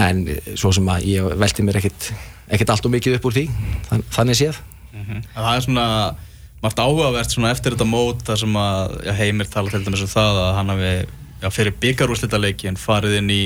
en 0.05 0.23
svo 0.53 0.73
sem 0.75 0.91
að 0.91 1.09
ég 1.13 1.35
velti 1.39 1.65
mér 1.65 1.79
ekkert 1.79 2.11
ekkert 2.45 2.75
allt 2.75 2.87
og 2.87 2.93
mikið 2.93 3.17
upp 3.17 3.27
úr 3.29 3.35
því 3.39 3.45
þann, 3.89 4.05
þannig 4.13 4.39
séð 4.41 4.61
mm 4.61 5.03
-hmm. 5.05 5.21
Það 5.33 5.55
er 5.55 5.65
svona 5.65 5.85
margt 6.61 6.79
áhugavert 6.79 7.31
svona 7.31 7.51
eftir 7.51 7.73
þetta 7.73 7.89
mót 7.89 8.23
þar 8.25 8.39
sem 8.41 8.55
að 8.55 8.95
já, 9.05 9.13
Heimir 9.13 9.47
tala 9.49 9.69
til 9.69 9.83
dæmis 9.85 10.01
um 10.01 10.11
það 10.11 10.41
að 10.43 10.55
hann 10.55 10.69
hafi 10.69 10.93
já, 11.41 11.49
fyrir 11.49 11.73
byggarúslítaleikin 11.81 12.77
farið 12.77 13.17
inn 13.19 13.29
í, 13.29 13.43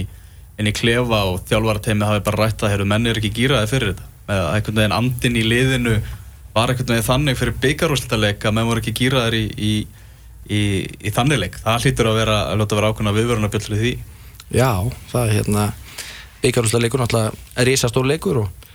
inn 0.60 0.67
í 0.67 0.76
klefa 0.76 1.23
og 1.32 1.41
þjálfarateimið 1.50 2.08
hafi 2.08 2.23
bara 2.26 2.43
rætt 2.43 2.63
að 2.63 2.86
menni 2.86 3.10
er 3.10 3.17
ekki 3.17 3.34
gýraði 3.36 3.67
fyrir 3.67 3.93
þetta 3.93 4.08
með 4.28 4.39
að 4.39 4.56
einhvern 4.56 4.80
veginn 4.80 4.97
andin 5.00 5.36
í 5.36 5.43
liðinu 5.43 5.95
var 6.60 6.74
einhvern 6.74 6.93
veginn 6.93 7.08
þannig 7.08 7.39
fyrir 7.39 7.60
byggarúslítaleg 7.63 8.45
að 8.45 8.56
menn 8.58 8.69
voru 8.69 8.84
ekki 8.84 8.95
gýraðir 9.00 9.38
í, 9.39 9.43
í, 9.58 9.74
í, 10.45 10.62
í 11.08 11.13
þannig 11.15 11.43
leik. 11.43 11.60
Það 11.63 11.86
hlýtur 11.86 12.12
að 12.12 12.19
vera 12.19 12.39
að 12.52 12.62
láta 12.62 12.80
vera 12.80 12.91
ákveðna 12.93 13.15
viðvörunarbjöld 13.17 13.69
því. 13.80 13.93
Já, 14.50 14.72
það 15.12 15.22
er 15.24 15.36
hérna 15.39 15.67
byggarúslítaleikur 16.43 17.04
náttúrulega 17.04 17.62
er 17.63 17.72
ísastór 17.74 18.08
leikur 18.10 18.43
og, 18.43 18.67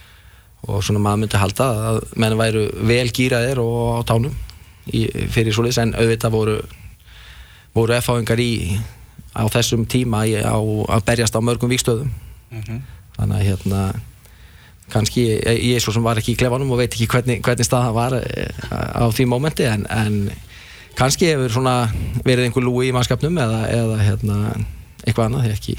og 0.69 0.83
svona 0.85 1.03
maður 1.05 1.23
myndi 1.25 1.41
halda 1.41 1.69
að 1.91 2.01
menn 2.21 2.37
væru 2.41 2.65
vel 2.89 3.07
gýraðir 3.15 3.61
og 3.63 4.01
á 4.01 4.01
tánum 4.09 4.35
fyrir 4.85 5.55
svo 5.55 5.65
leiðis 5.65 5.81
en 5.81 5.95
auðvitað 5.97 6.35
voru 6.35 6.57
voru 7.75 7.97
F-áingar 7.99 8.41
í 8.43 8.79
á 9.35 9.43
þessum 9.51 9.87
tíma 9.91 10.23
á, 10.29 10.55
að 10.55 11.07
berjast 11.09 11.35
á 11.35 11.41
mörgum 11.43 11.73
vikstöðum 11.73 12.11
mm 12.51 12.61
-hmm. 12.61 12.81
þannig 13.17 13.37
að 13.39 13.47
hérna 13.49 13.81
kannski 14.93 15.25
ég, 15.29 15.63
ég 15.75 15.83
svo 15.83 15.95
sem 15.95 16.05
var 16.05 16.21
ekki 16.21 16.35
í 16.35 16.39
klefanum 16.39 16.73
og 16.75 16.81
veit 16.83 16.93
ekki 16.93 17.09
hvernig, 17.11 17.41
hvernig 17.45 17.67
stað 17.67 17.89
það 17.89 17.97
var 17.97 18.17
eh, 18.21 18.67
á 19.01 19.05
því 19.09 19.29
mómenti 19.31 19.67
en, 19.69 19.87
en 19.91 20.19
kannski 20.99 21.31
hefur 21.33 21.55
svona 21.55 21.77
verið 22.27 22.49
einhver 22.49 22.67
lúi 22.67 22.91
í 22.91 22.95
mannskapnum 22.95 23.39
eða, 23.41 23.65
eða 23.73 23.99
hérna, 24.03 24.39
eitthvað 25.05 25.31
annað 25.31 25.55
ekki, 25.55 25.79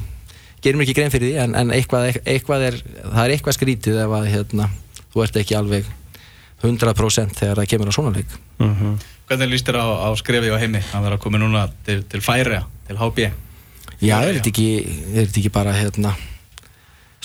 gerir 0.63 0.79
mér 0.79 0.87
ekki 0.87 0.97
grein 0.97 1.13
fyrir 1.13 1.31
því 1.31 1.43
en, 1.45 1.55
en 1.61 1.75
eitthvað, 1.75 2.19
eitthvað 2.25 2.67
er, 2.71 2.79
það 3.03 3.21
er 3.23 3.35
eitthvað 3.35 3.59
skrítið 3.59 4.01
ef 4.05 4.17
að 4.19 4.29
hérna, 4.33 4.69
þú 5.13 5.25
ert 5.25 5.39
ekki 5.41 5.59
alveg 5.59 5.93
100% 6.65 7.39
þegar 7.39 7.61
það 7.61 7.71
kemur 7.71 7.91
á 7.91 7.97
svona 7.97 8.15
leik 8.15 8.39
mm 8.57 8.73
-hmm. 8.73 8.95
Hvernig 9.25 9.49
líst 9.49 9.65
þér 9.65 9.81
á, 9.81 9.87
á 10.05 10.09
skrefi 10.17 10.53
á 10.53 10.57
heimi 10.61 10.81
að 10.93 11.03
vera 11.03 11.15
að 11.17 11.21
koma 11.23 11.37
núna 11.41 11.69
til, 11.85 12.03
til 12.03 12.21
færi 12.21 12.61
til 12.87 12.97
HB? 12.97 13.31
Já, 14.01 14.21
er 14.21 14.37
þetta 14.37 14.49
ekki, 14.51 14.69
ekki 15.23 15.49
bara 15.49 15.73
hérna, 15.73 16.13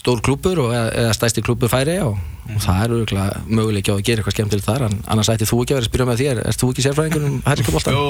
stór 0.01 0.23
klúpur 0.25 0.63
eða, 0.65 0.83
eða 1.03 1.15
stæsti 1.17 1.45
klúpur 1.45 1.71
færi 1.73 1.99
og, 2.03 2.17
mm. 2.17 2.57
og 2.57 2.65
það 2.65 2.83
er 2.85 3.39
möguleik 3.47 3.93
á 3.93 3.95
að 3.95 4.05
gera 4.09 4.23
eitthvað 4.23 4.37
skemmtilegt 4.37 4.69
þar 4.69 4.87
annars 4.89 5.33
ætti 5.33 5.49
þú 5.49 5.63
ekki 5.63 5.77
að 5.77 5.81
vera 5.81 5.87
að 5.87 5.91
spyrja 5.91 6.09
með 6.11 6.23
þér 6.23 6.43
erst 6.47 6.65
þú 6.65 6.73
ekki 6.73 6.85
sérfræðingur 6.87 7.27
um 7.29 7.41
herrikabólta? 7.47 7.95
Jó, 7.95 8.05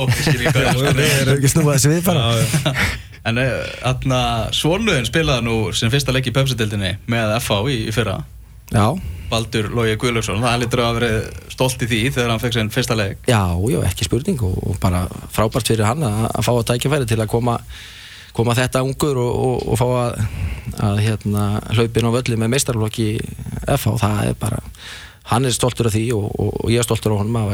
það 0.57 1.05
er 1.05 1.33
ekki 1.37 1.53
snúið 1.55 1.73
að 1.75 1.81
svið 1.87 2.03
bara? 2.07 2.27
En 3.21 3.37
aðna 3.37 4.19
eh, 4.47 4.53
Svonluðin 4.57 5.09
spilaði 5.09 5.45
nú 5.45 5.57
sem 5.77 5.91
fyrsta 5.93 6.15
leik 6.15 6.31
í 6.31 6.33
pöpsitildinni 6.33 6.95
með 7.11 7.35
FH 7.43 7.59
í, 7.69 7.75
í 7.91 7.93
fyrra. 7.93 8.15
Já. 8.73 8.87
Baldur 9.31 9.69
Lógi 9.77 9.99
Guðlöksson, 10.01 10.41
það 10.43 10.63
lítur 10.63 10.83
að 10.83 10.97
vera 10.99 11.11
stolt 11.53 11.85
í 11.85 11.89
því 11.91 12.01
þegar 12.15 12.33
hann 12.33 12.43
fekk 12.43 12.57
sér 12.57 12.71
fyrsta 12.73 12.97
leik. 12.99 13.21
Já, 13.29 13.43
já, 13.71 13.79
ekki 13.87 14.09
spurning 14.09 14.41
og, 14.47 14.57
og 14.65 14.81
bara 14.83 15.05
frábært 15.35 15.71
fyrir 15.71 15.87
hann 15.87 16.03
að, 16.07 16.25
að 16.33 16.47
fá 16.49 16.53
að 16.55 16.67
tækja 16.73 16.93
færi 16.95 17.11
til 17.11 17.21
að 17.21 17.31
koma 17.35 17.59
koma 18.37 18.57
þetta 18.59 18.83
ungur 18.87 19.21
og, 19.21 19.31
og, 19.47 19.69
og 19.73 19.79
fá 19.81 19.87
að, 19.89 20.19
að 20.89 21.05
hérna, 21.07 21.47
hlaupin 21.77 22.11
á 22.11 22.17
völli 22.17 22.41
með 22.41 22.53
meistarflokki 22.55 23.09
FH, 23.67 23.95
það 24.03 24.21
er 24.29 24.37
bara 24.41 24.61
hann 25.31 25.47
er 25.47 25.55
stoltur 25.55 25.91
af 25.91 25.95
því 25.95 26.05
og, 26.17 26.27
og 26.35 26.71
ég 26.73 26.83
er 26.83 26.87
stoltur 26.87 27.15
af 27.15 27.23
honum 27.23 27.39
að 27.41 27.53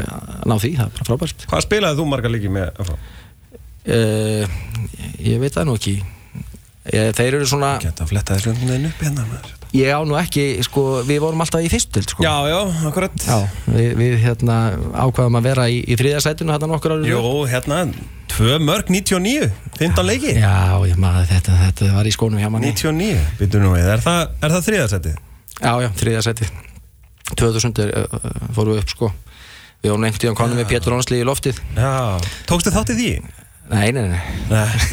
ná 0.49 0.57
því, 0.63 0.73
það 0.79 0.87
er 0.87 0.93
bara 0.97 1.09
frábært. 1.11 1.47
Hvað 1.51 1.65
spilaði 1.67 2.01
þú 2.01 2.09
marga 2.11 2.33
líki 2.33 2.53
með 2.53 2.83
FH? 2.85 2.99
Uh, 3.87 3.97
eh, 3.97 4.55
ég 5.23 5.43
veit 5.43 5.55
það 5.55 5.69
nú 5.69 5.77
ekki. 5.79 5.97
Ég, 6.87 7.13
þeir 7.19 7.35
eru 7.41 7.47
svona 7.51 7.77
Geta 7.83 8.05
að 8.05 8.13
fletta 8.13 8.37
þessu 8.37 8.53
undan 8.55 8.87
upp 8.89 9.01
hérna 9.03 9.25
Ég 9.77 9.93
á 9.93 10.01
nú 10.09 10.17
ekki, 10.17 10.45
sko, 10.65 10.85
við 11.07 11.23
vorum 11.25 11.43
alltaf 11.45 11.65
í 11.65 11.71
fyrstild 11.73 12.09
sko. 12.13 12.25
Já, 12.25 12.35
já, 12.49 12.59
akkurat. 12.89 13.17
Já, 13.21 13.39
við, 13.69 13.91
við 14.01 14.15
hérna 14.25 14.59
ákvaðum 15.05 15.41
að 15.41 15.49
vera 15.51 15.67
í, 15.69 15.83
í 15.85 15.99
þriðarsætinu 16.01 16.55
hérna 16.55 16.71
nokkur 16.71 16.97
árið 16.97 17.11
Jó, 17.13 17.25
hérna 17.51 17.83
Tvö 18.37 18.59
mörg 18.61 18.91
99, 18.93 19.49
15 19.79 20.05
leiki. 20.05 20.33
Já, 20.37 20.77
ég 20.85 20.99
maður, 21.01 21.29
þetta, 21.31 21.55
þetta 21.63 21.93
var 21.95 22.09
í 22.09 22.13
skónum 22.13 22.41
hjá 22.43 22.51
manni. 22.53 22.73
99, 22.75 23.23
byrju 23.39 23.63
nú 23.63 23.71
við, 23.73 23.87
er 23.95 24.03
það, 24.05 24.35
það 24.43 24.67
þriðarsæti? 24.67 25.13
Já, 25.57 25.73
já, 25.81 25.89
þriðarsæti 26.03 26.49
2000 27.35 27.81
er, 27.87 27.95
uh, 27.97 28.29
fórum 28.55 28.77
við 28.77 28.83
upp 28.83 28.93
sko. 28.93 29.11
Við 29.83 29.95
ánum 29.95 30.07
einhvern 30.09 30.23
tíðan 30.27 30.39
konum 30.39 30.61
við 30.61 30.69
Pétur 30.75 30.97
Ónsli 30.97 31.23
í 31.23 31.27
loftið. 31.27 31.59
Já, 31.79 32.21
tókstu 32.49 32.73
þátt 32.75 32.93
í 32.93 32.99
því? 33.01 33.11
Nei, 33.67 33.91
nei, 33.91 34.05
nei, 34.13 34.21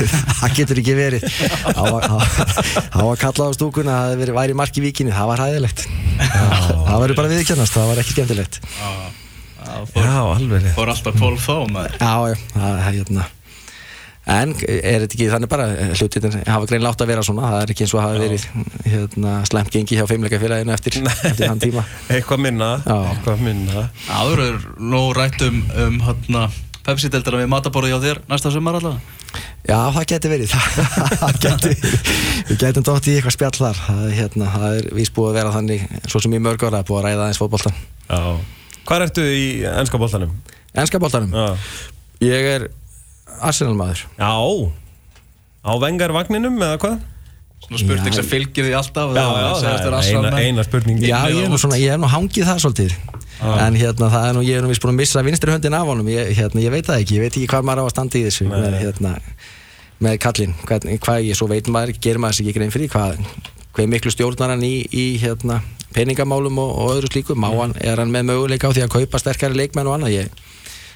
það 0.40 0.56
getur 0.58 0.80
ekki 0.82 0.96
verið. 0.98 1.28
Það 1.68 3.04
var 3.06 3.20
kallað 3.22 3.54
á 3.54 3.58
stúkuna 3.58 3.98
að 4.08 4.16
það 4.24 4.34
væri 4.40 4.58
mark 4.58 4.80
í 4.80 4.86
víkinni, 4.88 5.14
það 5.14 5.30
var 5.30 5.44
hæðilegt 5.46 5.86
Það 6.18 6.98
var 7.02 7.14
bara 7.18 7.30
viðkjörnast, 7.32 7.76
það 7.76 7.92
var 7.92 8.02
ekki 8.02 8.16
skemmtilegt. 8.16 8.60
Já, 9.94 10.18
alveg 10.34 10.68
Fór 10.76 10.92
alltaf 10.92 11.16
12 11.22 11.40
þá 11.46 11.56
maður. 11.72 11.96
Já, 12.02 12.34
já, 12.34 12.36
það 12.58 12.74
er 12.74 12.84
hérna. 12.90 13.30
En 14.24 14.54
er 14.56 15.04
þetta 15.04 15.18
ekki 15.18 15.26
þannig 15.34 15.50
bara 15.52 15.66
hlutin 16.00 16.36
hafa 16.48 16.68
grein 16.70 16.84
látt 16.86 17.02
að 17.04 17.10
vera 17.12 17.24
svona. 17.28 17.50
Það 17.52 17.64
er 17.64 17.74
ekki 17.74 17.84
eins 17.86 17.96
og 17.98 18.04
hafa 18.06 18.22
verið 18.22 18.46
hérna, 18.88 19.34
slemt 19.50 19.74
gengi 19.74 19.98
hjá 20.00 20.06
feimleikafélaginu 20.08 20.76
eftir, 20.76 21.00
eftir 21.12 21.42
þann 21.44 21.64
tíma. 21.64 21.84
Eitthvað 22.08 22.46
minna, 22.46 22.70
eitthvað 22.88 23.44
minna. 23.44 23.88
Áður 24.08 24.46
er 24.46 24.62
nú 24.80 25.04
rætt 25.18 25.44
um, 25.44 25.60
um 25.88 26.00
hérna, 26.08 26.46
Pepsi-deildina 26.84 27.40
við 27.40 27.52
mataborði 27.52 27.94
hjá 27.94 28.00
þér 28.04 28.20
næsta 28.28 28.52
sumar 28.52 28.78
allavega 28.80 29.14
Já, 29.64 29.78
það 29.96 30.06
geti 30.12 30.30
verið. 30.30 30.54
Það 31.22 31.38
geti, 31.46 31.70
við 32.50 32.58
getum 32.60 32.84
dótt 32.84 33.08
í 33.08 33.14
eitthvað 33.16 33.36
spjall 33.38 33.56
þar. 33.56 33.78
Það 33.80 34.02
er, 34.04 34.16
hérna, 34.18 34.50
það 34.52 34.76
er 34.80 34.90
vís 34.98 35.12
búið 35.16 35.30
að 35.30 35.38
vera 35.38 35.54
þannig 35.56 35.86
svo 36.12 36.22
sem 36.26 36.36
í 36.36 36.42
mörg 36.44 36.66
ára 36.68 36.82
búið 36.84 37.00
að 37.00 37.06
ræða 37.08 37.24
aðeins 37.24 37.40
fótboltan 37.40 37.78
Já. 38.10 38.20
Hvað 38.84 39.06
ertu 39.08 39.24
í 39.32 39.46
ennska 39.72 40.02
boltanum? 40.02 40.36
Enska 40.84 41.00
boltanum, 41.00 41.32
Já. 41.32 41.56
Ég 42.28 42.50
er 42.58 42.68
Arsenal 43.40 43.78
maður 43.80 44.04
Já. 44.20 44.34
Á 45.64 45.72
vengarvagninum 45.80 46.60
eða 46.60 46.82
hvað? 46.84 47.00
Svona 47.64 47.80
spurning 47.80 48.12
Já. 48.12 48.18
sem 48.20 48.28
fylgir 48.28 48.66
því 48.68 48.74
alltaf 48.78 49.14
Já, 49.16 49.24
já, 49.24 49.70
er 49.72 49.96
eina, 50.00 50.32
eina 50.40 50.66
spurning 50.68 51.00
Já, 51.04 51.18
ég 51.32 51.46
er 51.46 51.52
nú 51.52 51.60
svona, 51.62 51.80
ég 51.80 51.96
er 51.96 52.02
nú 52.02 52.10
hangið 52.12 52.50
það 52.50 52.62
svolítið. 52.66 52.96
En 53.44 53.78
hérna, 53.80 54.10
það 54.12 54.28
er 54.28 54.36
nú, 54.38 54.44
ég 54.46 54.60
er 54.60 54.66
nú 54.66 54.72
vist 54.72 54.84
búin 54.84 54.94
að 54.94 55.00
missa 55.02 55.24
vinstri 55.26 55.52
höndin 55.52 55.76
af 55.76 55.88
honum. 55.88 56.10
Ég, 56.12 56.32
hérna, 56.38 56.64
ég 56.64 56.74
veit 56.74 56.88
það 56.88 57.04
ekki, 57.04 57.18
ég 57.18 57.26
veit 57.26 57.38
ekki 57.38 57.50
hvað 57.52 57.68
maður 57.70 57.84
á 57.84 57.86
að 57.88 57.94
standa 57.96 58.20
í 58.20 58.24
þessu 58.28 58.48
með, 58.50 58.78
hérna, 58.82 59.14
með 60.04 60.18
kallinn 60.26 60.58
hvað, 60.64 60.90
hvað 61.06 61.30
ég, 61.30 61.40
svo 61.40 61.48
veit 61.52 61.72
maður, 61.72 61.96
gerir 62.04 62.24
maður 62.24 62.40
sér 62.40 62.48
ekki 62.48 62.58
grein 62.60 62.74
fyrir 62.76 62.92
hvað, 62.94 63.24
hvað 63.76 63.94
miklu 63.96 64.14
stjórnar 64.14 64.56
hann 64.56 64.68
í, 64.68 64.74
í 64.92 65.06
hérna, 65.24 65.62
peningamálum 65.96 66.60
og, 66.64 66.76
og 66.84 66.98
öðru 66.98 67.14
slíku, 67.14 67.40
má 67.40 67.50
hann, 67.52 67.76
er 67.80 68.04
hann 68.04 68.12
með 68.14 68.30
möguleika 68.32 68.72
á 68.72 68.76
því 68.76 68.88
að 68.88 68.94
kaupa 69.00 69.24
sterkari 69.24 69.60
leikmenn 69.60 69.90
og 69.90 69.98
annað? 69.98 70.20
Ég 70.20 70.46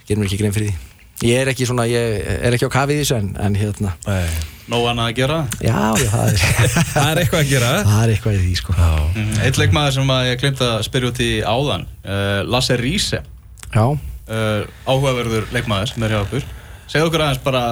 gerir 0.07 0.21
mér 0.21 0.29
ekki 0.29 0.43
grein 0.43 0.55
fyrir 0.55 0.71
því 0.71 0.86
ég 1.25 1.41
er 1.41 1.51
ekki 1.51 1.65
svona, 1.69 1.87
ég 1.89 2.21
er 2.37 2.55
ekki 2.55 2.69
á 2.69 2.75
kafið 2.77 3.01
þessu 3.01 3.17
en, 3.17 3.31
en 3.41 3.57
hérna. 3.57 3.93
Nóg 4.67 4.89
annað 4.91 5.09
að 5.09 5.17
gera? 5.21 5.37
Já, 5.63 5.79
já, 5.95 6.09
það 6.11 6.31
er 6.33 6.41
Það 6.95 7.09
er 7.09 7.21
eitthvað 7.21 7.39
að 7.39 7.51
gera? 7.53 7.69
Það 7.87 8.01
er 8.01 8.13
eitthvað 8.13 8.35
í 8.35 8.41
því, 8.41 8.55
sko. 8.59 8.75
Mm. 9.15 9.29
Eitt 9.47 9.61
leikmaður 9.61 9.95
sem 9.95 10.11
ég 10.27 10.41
glemt 10.41 10.63
að 10.67 10.75
spyrja 10.89 11.11
út 11.13 11.21
í 11.23 11.29
áðan 11.47 11.85
uh, 11.87 12.41
Lasse 12.47 12.77
Riese 12.81 13.21
Já, 13.71 13.85
uh, 13.85 14.65
áhugaverður 14.87 15.47
leikmaður 15.55 15.93
sem 15.93 16.03
er 16.03 16.15
hjá 16.15 16.19
okkur. 16.25 16.51
Segðu 16.91 17.09
okkur 17.09 17.23
aðeins 17.25 17.41
bara 17.45 17.63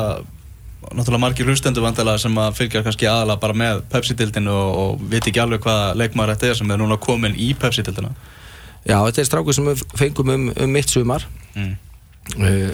náttúrulega 0.86 1.23
margir 1.23 1.49
hlustendur 1.49 1.84
vantilega 1.86 2.21
sem 2.21 2.36
að 2.38 2.58
fylgja 2.60 2.84
kannski 2.86 3.08
aðalega 3.10 3.41
bara 3.41 3.58
með 3.58 3.84
Pepsi-dildinu 3.91 4.53
og, 4.53 4.75
og 4.81 5.05
viti 5.12 5.31
ekki 5.31 5.41
alveg 5.41 5.63
hvaða 5.65 5.93
leikmaður 5.97 6.36
þetta 6.36 6.51
er 6.51 6.60
sem 6.60 6.73
er 6.73 6.81
núna 6.81 6.97
komin 7.01 7.38
í 7.41 7.51
Pepsi-dildina 7.58 8.12
já, 8.86 8.99
þetta 8.99 9.23
er 9.23 9.29
strákur 9.29 9.58
sem 9.58 9.69
við 9.71 9.81
fengum 9.97 10.31
um, 10.34 10.45
um 10.53 10.75
mitt 10.77 10.91
sumar. 10.91 11.25
Mm. 11.55 11.73
uh, 12.38 12.69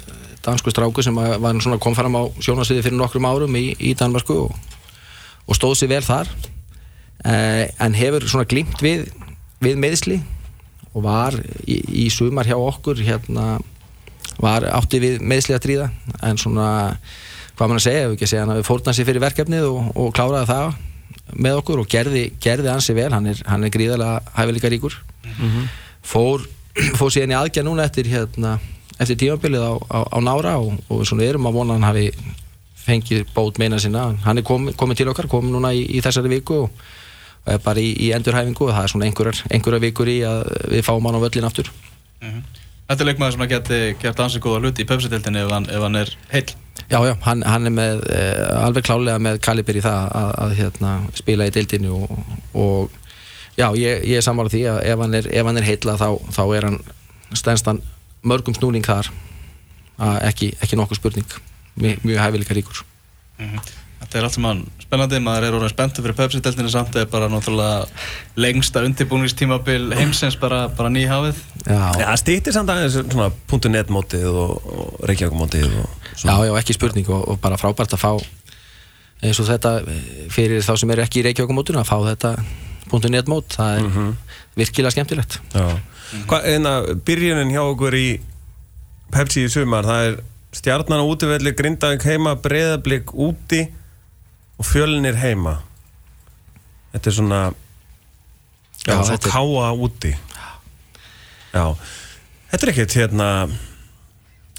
dansku 0.45 0.73
stráku 0.73 1.04
sem 1.06 1.15
var 1.15 1.62
svona 1.63 1.80
kom 1.82 1.95
fram 1.97 2.17
á 2.17 2.23
sjónasviði 2.41 2.86
fyrir 2.88 2.99
nokkrum 2.99 3.27
árum 3.30 3.58
í, 3.60 3.71
í 3.80 3.93
Danmarku 3.97 4.38
og, 4.47 4.77
og 5.47 5.58
stóð 5.58 5.77
sér 5.80 5.93
vel 5.95 6.04
þar. 6.06 6.32
Uh, 7.21 7.67
en 7.84 7.93
hefur 7.93 8.25
svona 8.25 8.49
glimt 8.49 8.80
við, 8.82 9.06
við 9.62 9.77
meðsli 9.77 10.21
og 10.91 11.04
var 11.06 11.38
í, 11.69 11.77
í 12.06 12.08
sumar 12.10 12.49
hjá 12.49 12.58
okkur 12.58 12.97
hérna 13.06 13.60
var 14.41 14.65
átti 14.73 15.01
við 15.04 15.19
meðsli 15.21 15.54
að 15.54 15.65
tríða 15.67 15.89
en 16.25 16.39
svona 16.41 16.69
hvað 17.58 17.69
mann 17.69 17.77
að 17.77 17.86
segja, 17.86 18.06
ef 18.08 18.15
ekki 18.15 18.25
að 18.25 18.32
segja 18.32 18.45
hann 18.45 18.54
að 18.56 18.62
við 18.62 18.67
fórna 18.71 18.95
sér 18.97 19.08
fyrir 19.08 19.21
verkefnið 19.21 19.67
og, 19.67 19.91
og 20.01 20.15
kláraði 20.17 20.49
það 20.49 20.80
með 21.45 21.60
okkur 21.62 21.82
og 21.84 21.89
gerði, 21.91 22.23
gerði 22.41 22.71
ansi 22.71 22.95
vel. 22.97 23.10
Hann 23.13 23.30
er, 23.32 23.41
hann 23.47 23.65
er 23.67 23.73
gríðarlega 23.73 24.36
hæfileika 24.36 24.71
ríkur. 24.71 24.97
Fór, 26.01 26.45
fór 26.99 27.13
síðan 27.13 27.36
í 27.36 27.38
aðgjað 27.38 27.67
núna 27.67 27.86
eftir 27.88 28.10
hérna, 28.12 28.56
eftir 29.02 29.20
tímabilið 29.24 29.66
á, 29.66 29.74
á, 29.90 30.00
á 30.14 30.18
nára 30.24 30.56
og, 30.62 30.80
og 30.92 31.04
svona 31.08 31.28
erum 31.28 31.50
að 31.50 31.58
vona 31.60 31.78
hann 31.78 31.90
hafi 31.90 32.08
fengið 32.82 33.28
bót 33.36 33.60
meina 33.62 33.80
sinna. 33.82 34.10
Hann 34.26 34.42
er 34.42 34.46
komin, 34.46 34.76
komin 34.78 34.98
til 34.98 35.10
okkar, 35.12 35.30
komin 35.32 35.54
núna 35.54 35.74
í, 35.76 35.84
í 35.98 36.02
þessari 36.04 36.32
viku 36.32 36.64
og, 36.66 36.82
er 37.50 37.62
bara 37.64 37.82
í, 37.82 37.92
í 37.98 38.12
endurhæfingu 38.16 38.68
og 38.68 38.74
það 38.76 38.88
er 38.88 38.94
svona 38.94 39.08
einhverjar, 39.10 39.44
einhverjar 39.50 39.86
vikur 39.86 40.10
í 40.12 40.18
að 40.28 40.42
við 40.74 40.84
fáum 40.86 41.08
hann 41.10 41.18
á 41.18 41.24
völlin 41.26 41.48
aftur. 41.48 41.72
Þetta 42.22 43.06
er 43.06 43.08
leikmaður 43.08 43.36
sem 43.38 43.46
að 43.46 43.54
geti 43.54 43.80
gert 44.02 44.20
ansið 44.20 44.44
góða 44.44 44.64
hluti 44.66 44.84
í 44.84 44.88
Pepsi-dildinu 44.90 45.46
ef, 45.46 45.54
ef 45.72 45.86
hann 45.86 46.00
er 46.02 46.12
heill. 46.34 46.50
Já, 46.92 46.98
já, 47.08 47.14
hann, 47.24 47.44
hann 47.48 47.70
er 47.70 47.74
með 47.74 48.02
eh, 48.12 48.42
alveg 48.66 48.86
klálega 48.86 49.22
með 49.24 49.40
kalibir 49.46 49.80
í 49.80 49.84
það 49.86 50.10
að, 50.20 50.32
að 50.44 50.56
hérna, 50.60 50.92
spila 51.16 51.48
í 51.48 51.54
deildinu 51.56 52.02
og, 52.02 52.36
og 52.52 52.98
já, 53.56 53.70
ég, 53.80 54.04
ég 54.10 54.20
er 54.20 54.26
sammála 54.26 54.52
því 54.52 54.66
að 54.74 54.82
ef 54.92 55.04
hann 55.06 55.18
er, 55.22 55.30
er 55.32 55.68
heilla 55.70 55.96
þá, 56.02 56.08
þá 56.36 56.44
er 56.58 56.68
hann 56.68 56.80
stenstan 57.38 57.82
mörgum 58.27 58.55
snúning 58.57 58.86
þar 58.86 59.12
ekki, 60.27 60.53
ekki 60.62 60.79
nokkuð 60.79 61.01
spurning. 61.01 61.38
Mjög, 61.77 62.01
mjög 62.07 62.19
hæfileika 62.23 62.57
ríkur. 62.57 62.84
Þetta 64.01 64.17
er 64.17 64.25
allt 64.25 64.36
sem 64.36 64.45
hann 64.45 64.62
spennandi, 64.81 65.19
maður 65.23 65.45
er 65.45 65.55
orðin 65.60 65.71
spenntur 65.71 66.03
fyrir 66.03 66.17
Pepsi-dildinu 66.17 66.71
samt 66.73 66.95
er 66.97 67.05
bara 67.10 67.27
náttúrulega 67.29 67.86
lengsta 68.41 68.81
undirbúningstímabil 68.88 69.93
heimsins 69.93 70.36
bara, 70.41 70.63
bara 70.73 70.89
nýhafið 70.93 71.38
Já, 71.67 71.77
Já, 71.77 72.07
það 72.10 72.17
stýttir 72.23 72.55
samt 72.55 72.73
aðeins 72.73 72.97
svona 72.97 73.29
.net 73.69 73.93
mótið 73.93 74.25
og, 74.31 74.57
og 74.73 75.05
Reykjavík 75.05 75.38
mótið 75.38 75.67
og 75.69 76.10
já, 76.17 76.34
já, 76.34 76.51
ekki 76.57 76.75
spurning 76.75 77.13
og, 77.13 77.23
og 77.29 77.39
bara 77.45 77.62
frábært 77.62 77.93
að 77.93 78.01
fá 78.01 78.12
eins 79.21 79.39
og 79.39 79.47
þetta 79.47 79.75
eh, 79.86 80.03
fyrir 80.34 80.65
þá 80.65 80.73
sem 80.81 80.93
eru 80.95 81.05
ekki 81.05 81.21
í 81.21 81.25
Reykjavíkumótuna 81.29 81.86
að 81.86 81.91
fá 81.93 81.97
þetta 82.10 82.36
.net 82.91 83.29
mót, 83.31 83.53
það 83.55 83.77
er 83.77 84.07
virkilega 84.60 84.91
skemmtilegt. 84.91 85.38
Já. 85.55 85.77
Hvað, 86.12 86.47
en 86.56 86.67
að 86.69 86.89
byrjunin 87.08 87.54
hjá 87.54 87.62
okkur 87.63 87.95
í 87.95 88.08
Pepsi 89.12 89.45
í 89.45 89.52
sumar, 89.52 89.88
það 89.88 90.08
er 90.10 90.17
stjarnan 90.56 91.04
á 91.04 91.06
útivelli, 91.08 91.54
Grindavík 91.56 92.04
heima, 92.08 92.36
Breiðablík 92.43 93.13
úti 93.15 93.62
og 94.60 94.67
fjölnir 94.67 95.17
heima. 95.19 95.58
Þetta 96.91 97.12
er 97.12 97.15
svona, 97.15 97.41
já, 98.84 98.91
Já, 98.91 99.02
þetta 99.13 99.32
káa 99.32 99.71
úti. 99.76 100.12
Já, 101.52 101.65
þetta 102.52 102.67
er 102.67 102.74
ekkert 102.74 102.97
hérna, 103.00 103.28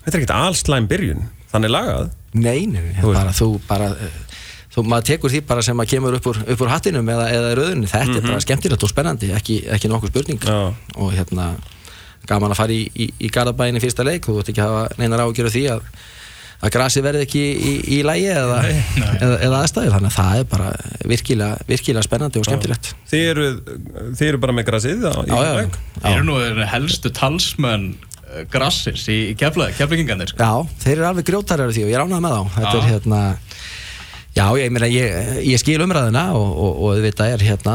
þetta 0.02 0.12
er 0.14 0.20
ekkert 0.22 0.36
allslæm 0.36 0.88
byrjun, 0.90 1.24
þannig 1.52 1.72
lagað. 1.72 2.12
Nei, 2.32 2.64
nei, 2.64 2.94
Þú 2.96 3.12
bara 3.12 3.32
þú 3.36 3.48
bara 3.68 3.90
uh, 3.92 4.20
þú 4.72 4.84
maður 4.88 5.04
tekur 5.10 5.30
því 5.34 5.40
bara 5.50 5.62
sem 5.66 5.76
að 5.82 5.90
kemur 5.92 6.14
upp 6.16 6.26
úr, 6.32 6.38
upp 6.54 6.62
úr 6.64 6.70
hattinum 6.72 7.08
eða, 7.12 7.26
eða 7.36 7.50
rauðinu, 7.58 7.90
þetta 7.90 8.16
er 8.18 8.26
bara 8.30 8.40
skemmtilegt 8.46 8.86
og 8.86 8.92
spennandi, 8.92 9.32
ekki, 9.36 9.58
ekki 9.74 9.90
nokkuð 9.92 10.14
spurning 10.14 10.40
Mhm. 10.40 10.48
Já. 10.48 10.96
og 10.96 11.12
hérna 11.12 11.50
gaman 12.28 12.52
að 12.54 12.60
fara 12.62 12.72
í, 12.72 12.82
í, 12.96 13.10
í 13.20 13.28
Garðabæin 13.34 13.76
í 13.76 13.82
fyrsta 13.82 14.04
leik 14.06 14.24
þú 14.28 14.38
veit 14.38 14.48
ekki 14.52 14.62
að 14.62 14.70
hafa 14.70 14.98
neinar 15.02 15.24
ágjör 15.26 15.48
af 15.50 15.52
því 15.56 15.64
að 15.74 15.80
að 16.62 16.70
grasi 16.76 17.00
verði 17.02 17.24
ekki 17.26 17.40
í, 17.42 17.54
í, 17.58 17.72
í 17.96 18.02
lægi 18.06 18.28
eða, 18.30 18.58
eða, 19.18 19.38
eða 19.48 19.60
aðstæður, 19.64 19.94
þannig 19.96 20.12
að 20.12 20.18
það 20.20 20.36
er 20.38 20.44
bara 20.52 20.68
virkilega, 21.10 21.56
virkilega 21.66 22.04
spennandi 22.06 22.38
og 22.38 22.46
skemmtilegt 22.46 22.92
Þið 23.10 23.24
eru, 23.32 23.46
þið 24.14 24.28
eru 24.28 24.38
bara 24.44 24.54
með 24.54 24.68
grasið 24.70 25.02
á, 25.10 25.14
í 25.18 25.26
Já, 25.26 25.34
já, 25.34 25.50
Keflavík? 25.50 25.78
Þeir 25.98 26.14
eru 26.14 26.26
nú 26.28 26.36
helstu 26.70 27.10
talsmenn 27.18 27.88
uh, 27.98 28.44
grassins 28.54 29.08
í, 29.10 29.18
keflagingarnir 29.36 30.30
sko. 30.30 30.38
Já, 30.38 30.78
þeir 30.86 30.94
eru 31.00 31.08
alveg 31.10 31.26
grjótarar 31.32 31.74
því 31.74 31.82
og 31.88 31.90
ég 31.90 31.98
er 31.98 32.06
ánægð 32.06 32.22
með 32.28 32.36
þá 32.38 32.54
Þetta 32.60 32.70
Já. 32.70 32.78
er 32.78 32.88
hérna 32.92 33.20
Já, 34.32 34.46
ég, 34.56 34.70
meina, 34.72 34.88
ég, 34.88 35.42
ég 35.44 35.60
skil 35.60 35.82
umræðina 35.84 36.22
og, 36.32 36.52
og, 36.56 36.76
og 36.86 37.00
þetta 37.04 37.26
er 37.34 37.42
hérna 37.44 37.74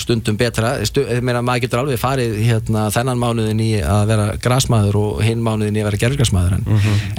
stundum 0.00 0.38
betra 0.40 0.72
stu, 0.88 1.02
ég 1.04 1.20
meina, 1.20 1.42
maður 1.44 1.66
getur 1.66 1.82
alveg 1.82 2.00
farið 2.00 2.38
hérna, 2.40 2.86
þennan 2.94 3.20
mánuðin 3.20 3.60
í 3.60 3.68
að 3.84 4.06
vera 4.08 4.28
grasmaður 4.40 4.96
og 4.96 5.18
hinn 5.26 5.42
mánuðin 5.44 5.76
í 5.76 5.82
að 5.82 5.90
vera 5.90 6.00
gerðgrasmaður 6.06 6.56
en, 6.56 6.64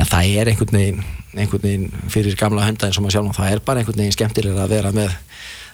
en 0.01 0.09
það 0.09 0.31
er 0.41 0.49
einhvern 0.49 0.79
veginn, 0.79 1.03
einhvern 1.35 1.67
veginn 1.67 2.07
fyrir 2.09 2.37
gamla 2.39 2.65
hunda 2.65 2.89
eins 2.89 2.97
og 2.97 3.05
maður 3.05 3.19
sjálf 3.19 3.37
það 3.37 3.53
er 3.53 3.61
bara 3.67 3.83
einhvern 3.83 4.01
veginn 4.01 4.15
skemmtilega 4.15 4.63
að 4.65 4.73
vera 4.73 4.93
með 4.97 5.13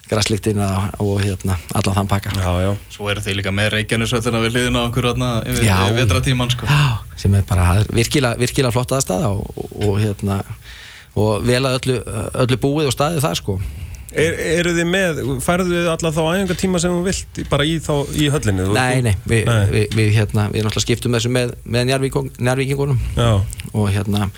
graslíktina 0.08 0.68
og 1.04 1.22
hérna, 1.24 1.56
allan 1.80 1.96
þann 2.02 2.10
pakka 2.12 2.34
Já, 2.36 2.52
já. 2.64 2.72
Svo 2.92 3.08
eru 3.12 3.24
þeir 3.24 3.40
líka 3.40 3.54
með 3.56 3.70
reykjanusöllina 3.78 4.42
við 4.44 4.54
liðina 4.58 4.84
okkur 4.88 5.08
Já. 5.64 5.78
yfir 5.88 5.98
vetratíman 6.02 6.52
sko. 6.52 6.68
Já, 6.68 7.16
sem 7.20 7.40
er 7.40 7.48
bara 7.48 7.86
virkilega, 7.88 8.40
virkilega 8.40 8.76
flott 8.76 8.96
aðstæða 8.96 9.32
og, 9.32 9.48
og, 9.56 9.74
og 9.88 10.00
hérna 10.04 10.40
og 11.18 11.46
vel 11.48 11.64
að 11.66 11.80
öllu, 11.80 11.98
öllu 12.46 12.60
búið 12.62 12.92
og 12.92 12.96
staðið 12.96 13.26
það 13.26 13.38
sko 13.42 13.60
Er, 14.16 14.38
eru 14.60 14.72
þið 14.72 14.86
með, 14.88 15.18
færðu 15.44 15.68
þið 15.74 15.88
alla 15.92 16.10
þá 16.16 16.20
æfinga 16.32 16.56
tíma 16.62 16.80
sem 16.80 16.94
þú 16.96 17.02
vilt 17.04 17.40
í- 17.42 17.44
bara 17.52 17.66
í, 17.68 17.74
þá, 17.84 17.92
í 18.16 18.30
höllinu? 18.32 18.68
Nei, 18.72 19.02
nei, 19.04 19.12
við, 19.28 19.42
Nei. 19.50 19.66
við, 19.74 19.88
við, 19.98 20.12
hérna, 20.16 20.46
við 20.54 20.64
náttúrulega 20.64 20.84
skiptum 20.86 21.18
þessu 21.18 21.32
með, 21.36 21.52
með 21.68 21.90
njárvíkingunum 21.92 23.02
Já, 23.18 23.28
og 23.76 23.90
hérna, 23.92 24.30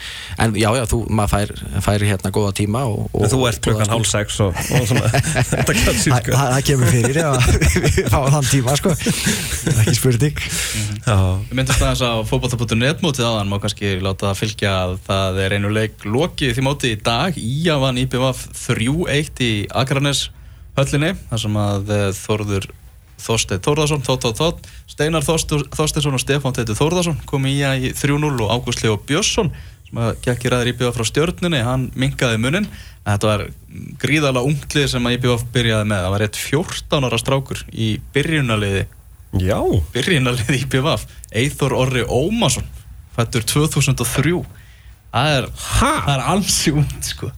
en 0.42 0.56
já, 0.58 0.70
já, 0.74 0.84
þú, 0.90 1.00
maður 1.14 1.32
fær, 1.36 1.54
fær 1.86 2.06
hérna 2.10 2.32
góða 2.34 2.56
tíma 2.58 2.82
og, 2.90 3.06
og 3.14 3.28
en 3.28 3.32
þú 3.36 3.42
ert 3.52 3.62
klukkan 3.68 3.94
hálf 3.94 4.10
sex 4.10 4.40
og, 4.48 4.58
og 4.58 4.88
svona, 4.90 5.12
þetta 5.54 5.78
gæti 5.78 5.94
Það 6.10 6.24
sko. 6.26 6.40
það 6.40 6.66
kemur 6.72 6.92
fyrir 6.96 7.22
ef 7.22 7.30
við 8.00 8.10
fáum 8.10 8.30
þann 8.40 8.50
tíma, 8.50 8.76
sko. 8.82 8.96
Ekki 9.84 9.96
spurning. 10.00 10.42
Já, 11.06 11.18
Við 11.46 11.56
myndast 11.62 11.86
aðeins 11.86 12.02
á 12.02 12.12
fótbolta.net 12.26 13.06
mótið 13.06 13.28
aðan 13.30 13.54
má 13.54 13.60
kannski 13.62 13.94
láta 14.02 14.32
það 14.32 14.42
fylgja 14.42 14.74
að 14.88 14.98
það 15.06 15.40
er 15.46 15.56
einu 15.60 15.72
leik 15.78 16.10
lokið 16.10 16.58
því 16.58 16.66
mótið 16.66 16.96
í 16.98 17.00
dag. 17.06 17.38
3-1 18.70 19.59
í 19.60 19.66
Akranes 19.82 20.28
höllinni 20.78 21.16
þar 21.30 21.44
sem 21.44 21.58
að 21.60 21.96
eh, 21.96 22.06
Þórður 22.18 22.70
Þorstein 23.20 23.64
Þórðarsson, 23.66 24.06
Þótt 24.06 24.28
Þótt 24.28 24.40
Þótt 24.40 24.70
Steinar 24.90 25.26
Þorsteinsson 25.28 26.16
og 26.16 26.24
Stefán 26.24 26.56
Teitur 26.56 26.78
Þórðarsson 26.80 27.20
kom 27.28 27.48
í 27.50 27.58
í 27.60 27.92
3-0 27.96 28.32
og 28.32 28.54
Ágúst 28.54 28.84
Leo 28.86 28.96
Björnsson 29.10 29.52
sem 29.90 30.00
að 30.04 30.20
gekk 30.26 30.46
í 30.46 30.52
ræðir 30.54 30.72
IBF 30.74 30.96
frá 30.96 31.08
stjörnunni, 31.08 31.64
hann 31.66 31.88
minkaði 31.98 32.38
munin 32.42 32.68
þetta 33.08 33.30
var 33.32 33.44
gríðalega 34.02 34.46
unglið 34.46 34.88
sem 34.92 35.08
að 35.10 35.18
IBF 35.18 35.46
byrjaði 35.54 35.90
með, 35.90 36.04
það 36.04 36.14
var 36.14 36.24
rétt 36.24 36.40
14 36.44 37.08
ára 37.10 37.22
strákur 37.22 37.64
í 37.74 37.90
byrjunaliði 38.14 38.86
Já, 39.42 39.60
byrjunaliði 39.96 40.62
IBF 40.64 41.08
Eithor 41.42 41.76
Orri 41.78 42.06
Ómarsson 42.06 42.70
fættur 43.18 43.46
2003 43.50 44.38
það 45.10 45.36
er, 45.40 45.50
er 46.14 46.26
alls 46.36 46.62
í 46.70 46.76
und 46.78 47.10
sko 47.10 47.32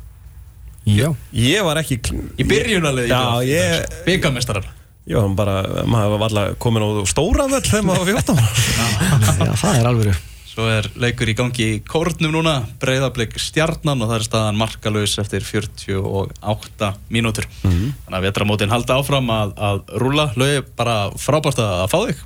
Já. 0.89 1.11
ég 1.37 1.61
var 1.65 1.77
ekki 1.81 1.99
í 2.41 2.45
byrjunaliði 2.47 3.11
Já, 3.11 3.21
ég, 3.45 3.83
byggamestarar 4.07 4.65
var 5.11 5.29
bara, 5.37 5.55
maður 5.89 6.15
var 6.15 6.27
alltaf 6.29 6.57
komin 6.61 6.85
á 6.85 6.89
stóra 7.09 7.47
völl 7.51 7.63
þegar 7.65 7.87
maður 7.87 8.13
var 8.13 8.25
14 8.25 8.43
Já, 9.45 9.53
það 9.57 9.79
er 9.79 9.89
alvöru. 9.89 10.13
Svo 10.51 10.65
er 10.67 10.87
leikur 10.99 11.29
í 11.31 11.35
gangi 11.37 11.63
í 11.63 11.75
kórnum 11.87 12.33
núna, 12.35 12.57
breyðablik 12.81 13.37
stjarnan 13.39 14.03
og 14.03 14.09
það 14.09 14.17
er 14.17 14.25
staðan 14.25 14.57
markalauðs 14.59 15.13
eftir 15.23 15.45
48 15.47 16.89
mínútur. 17.13 17.47
Þannig 17.63 18.17
að 18.17 18.25
vetramótin 18.27 18.73
haldi 18.73 18.97
áfram 18.97 19.31
að, 19.31 19.53
að 19.55 19.79
rúla, 20.03 20.27
lögi 20.35 20.65
bara 20.75 20.97
frábært 21.15 21.63
að 21.63 21.85
fá 21.93 21.97
þig. 22.09 22.25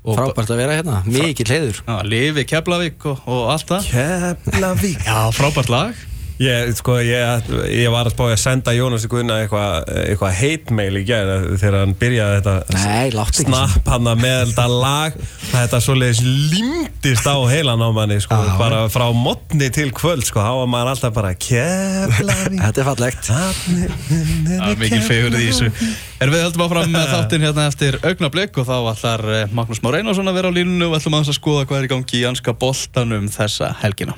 Og 0.00 0.16
Frábært 0.16 0.54
að 0.54 0.62
vera 0.62 0.78
hérna, 0.78 1.02
mikið 1.12 1.52
heiður. 1.52 1.82
Já, 1.84 1.96
lifi 2.08 2.46
Keflavík 2.48 3.04
og, 3.10 3.20
og 3.28 3.50
allt 3.52 3.68
það. 3.74 3.90
Keflavík. 3.92 5.04
Já, 5.04 5.18
frábært 5.36 5.74
lag. 5.76 6.06
Ég, 6.40 6.70
sko, 6.78 6.94
ég, 7.04 7.48
ég 7.68 7.90
var 7.92 8.08
að 8.08 8.14
spá 8.14 8.22
að 8.30 8.38
senda 8.40 8.72
Jónas 8.72 9.04
í 9.04 9.10
Guðna 9.12 9.42
eitthvað 9.42 9.90
eitthva 10.06 10.30
hate-mail 10.32 10.94
í 10.96 11.02
gerð 11.04 11.50
þegar 11.60 11.76
hann 11.82 11.92
byrjaði 12.00 12.38
þetta 12.38 12.54
Nei, 12.78 13.26
snapp 13.42 13.90
hann 13.92 14.08
með 14.16 14.38
þetta 14.48 14.64
lag 14.72 15.18
þetta 15.50 15.80
svoleiðis 15.84 16.22
limtist 16.24 17.28
á 17.28 17.36
heilan 17.50 17.84
á 17.84 17.88
manni 17.92 18.16
sko, 18.24 18.38
Já. 18.40 18.54
bara 18.56 18.80
frá 18.88 19.04
modni 19.12 19.68
til 19.74 19.90
kvöld 19.92 20.24
sko, 20.24 20.40
þá 20.40 20.62
var 20.62 20.70
maður 20.72 20.92
alltaf 20.94 21.14
bara 21.18 21.34
Keflavík 21.36 22.56
Þetta 22.64 22.82
er 22.82 22.88
fallegt 22.88 23.30
mikið 24.80 25.04
fegur 25.06 25.36
í 25.36 25.46
þessu. 25.50 25.70
Er 26.20 26.32
við 26.32 26.44
höldum 26.46 26.64
áfram 26.66 26.92
með 26.92 27.06
þáttinn 27.14 27.46
hérna 27.46 27.68
eftir 27.70 28.00
augnablik 28.00 28.56
og 28.60 28.68
þá 28.68 28.74
ætlar 28.94 29.26
eh, 29.28 29.54
Magnús 29.56 29.82
Már 29.84 30.00
Einarsson 30.00 30.30
að 30.30 30.40
vera 30.40 30.52
á 30.52 30.56
línunu 30.56 30.88
og 30.88 30.94
við 30.94 31.00
ætlum 31.02 31.18
aðeins 31.18 31.32
að 31.34 31.38
skoða 31.40 31.68
hvað 31.68 31.82
er 31.82 31.88
í 31.88 31.92
gangi 31.94 32.20
í 32.20 32.26
anska 32.28 32.56
boltanum 32.60 33.28
þessa 33.32 33.74
helgina. 33.84 34.16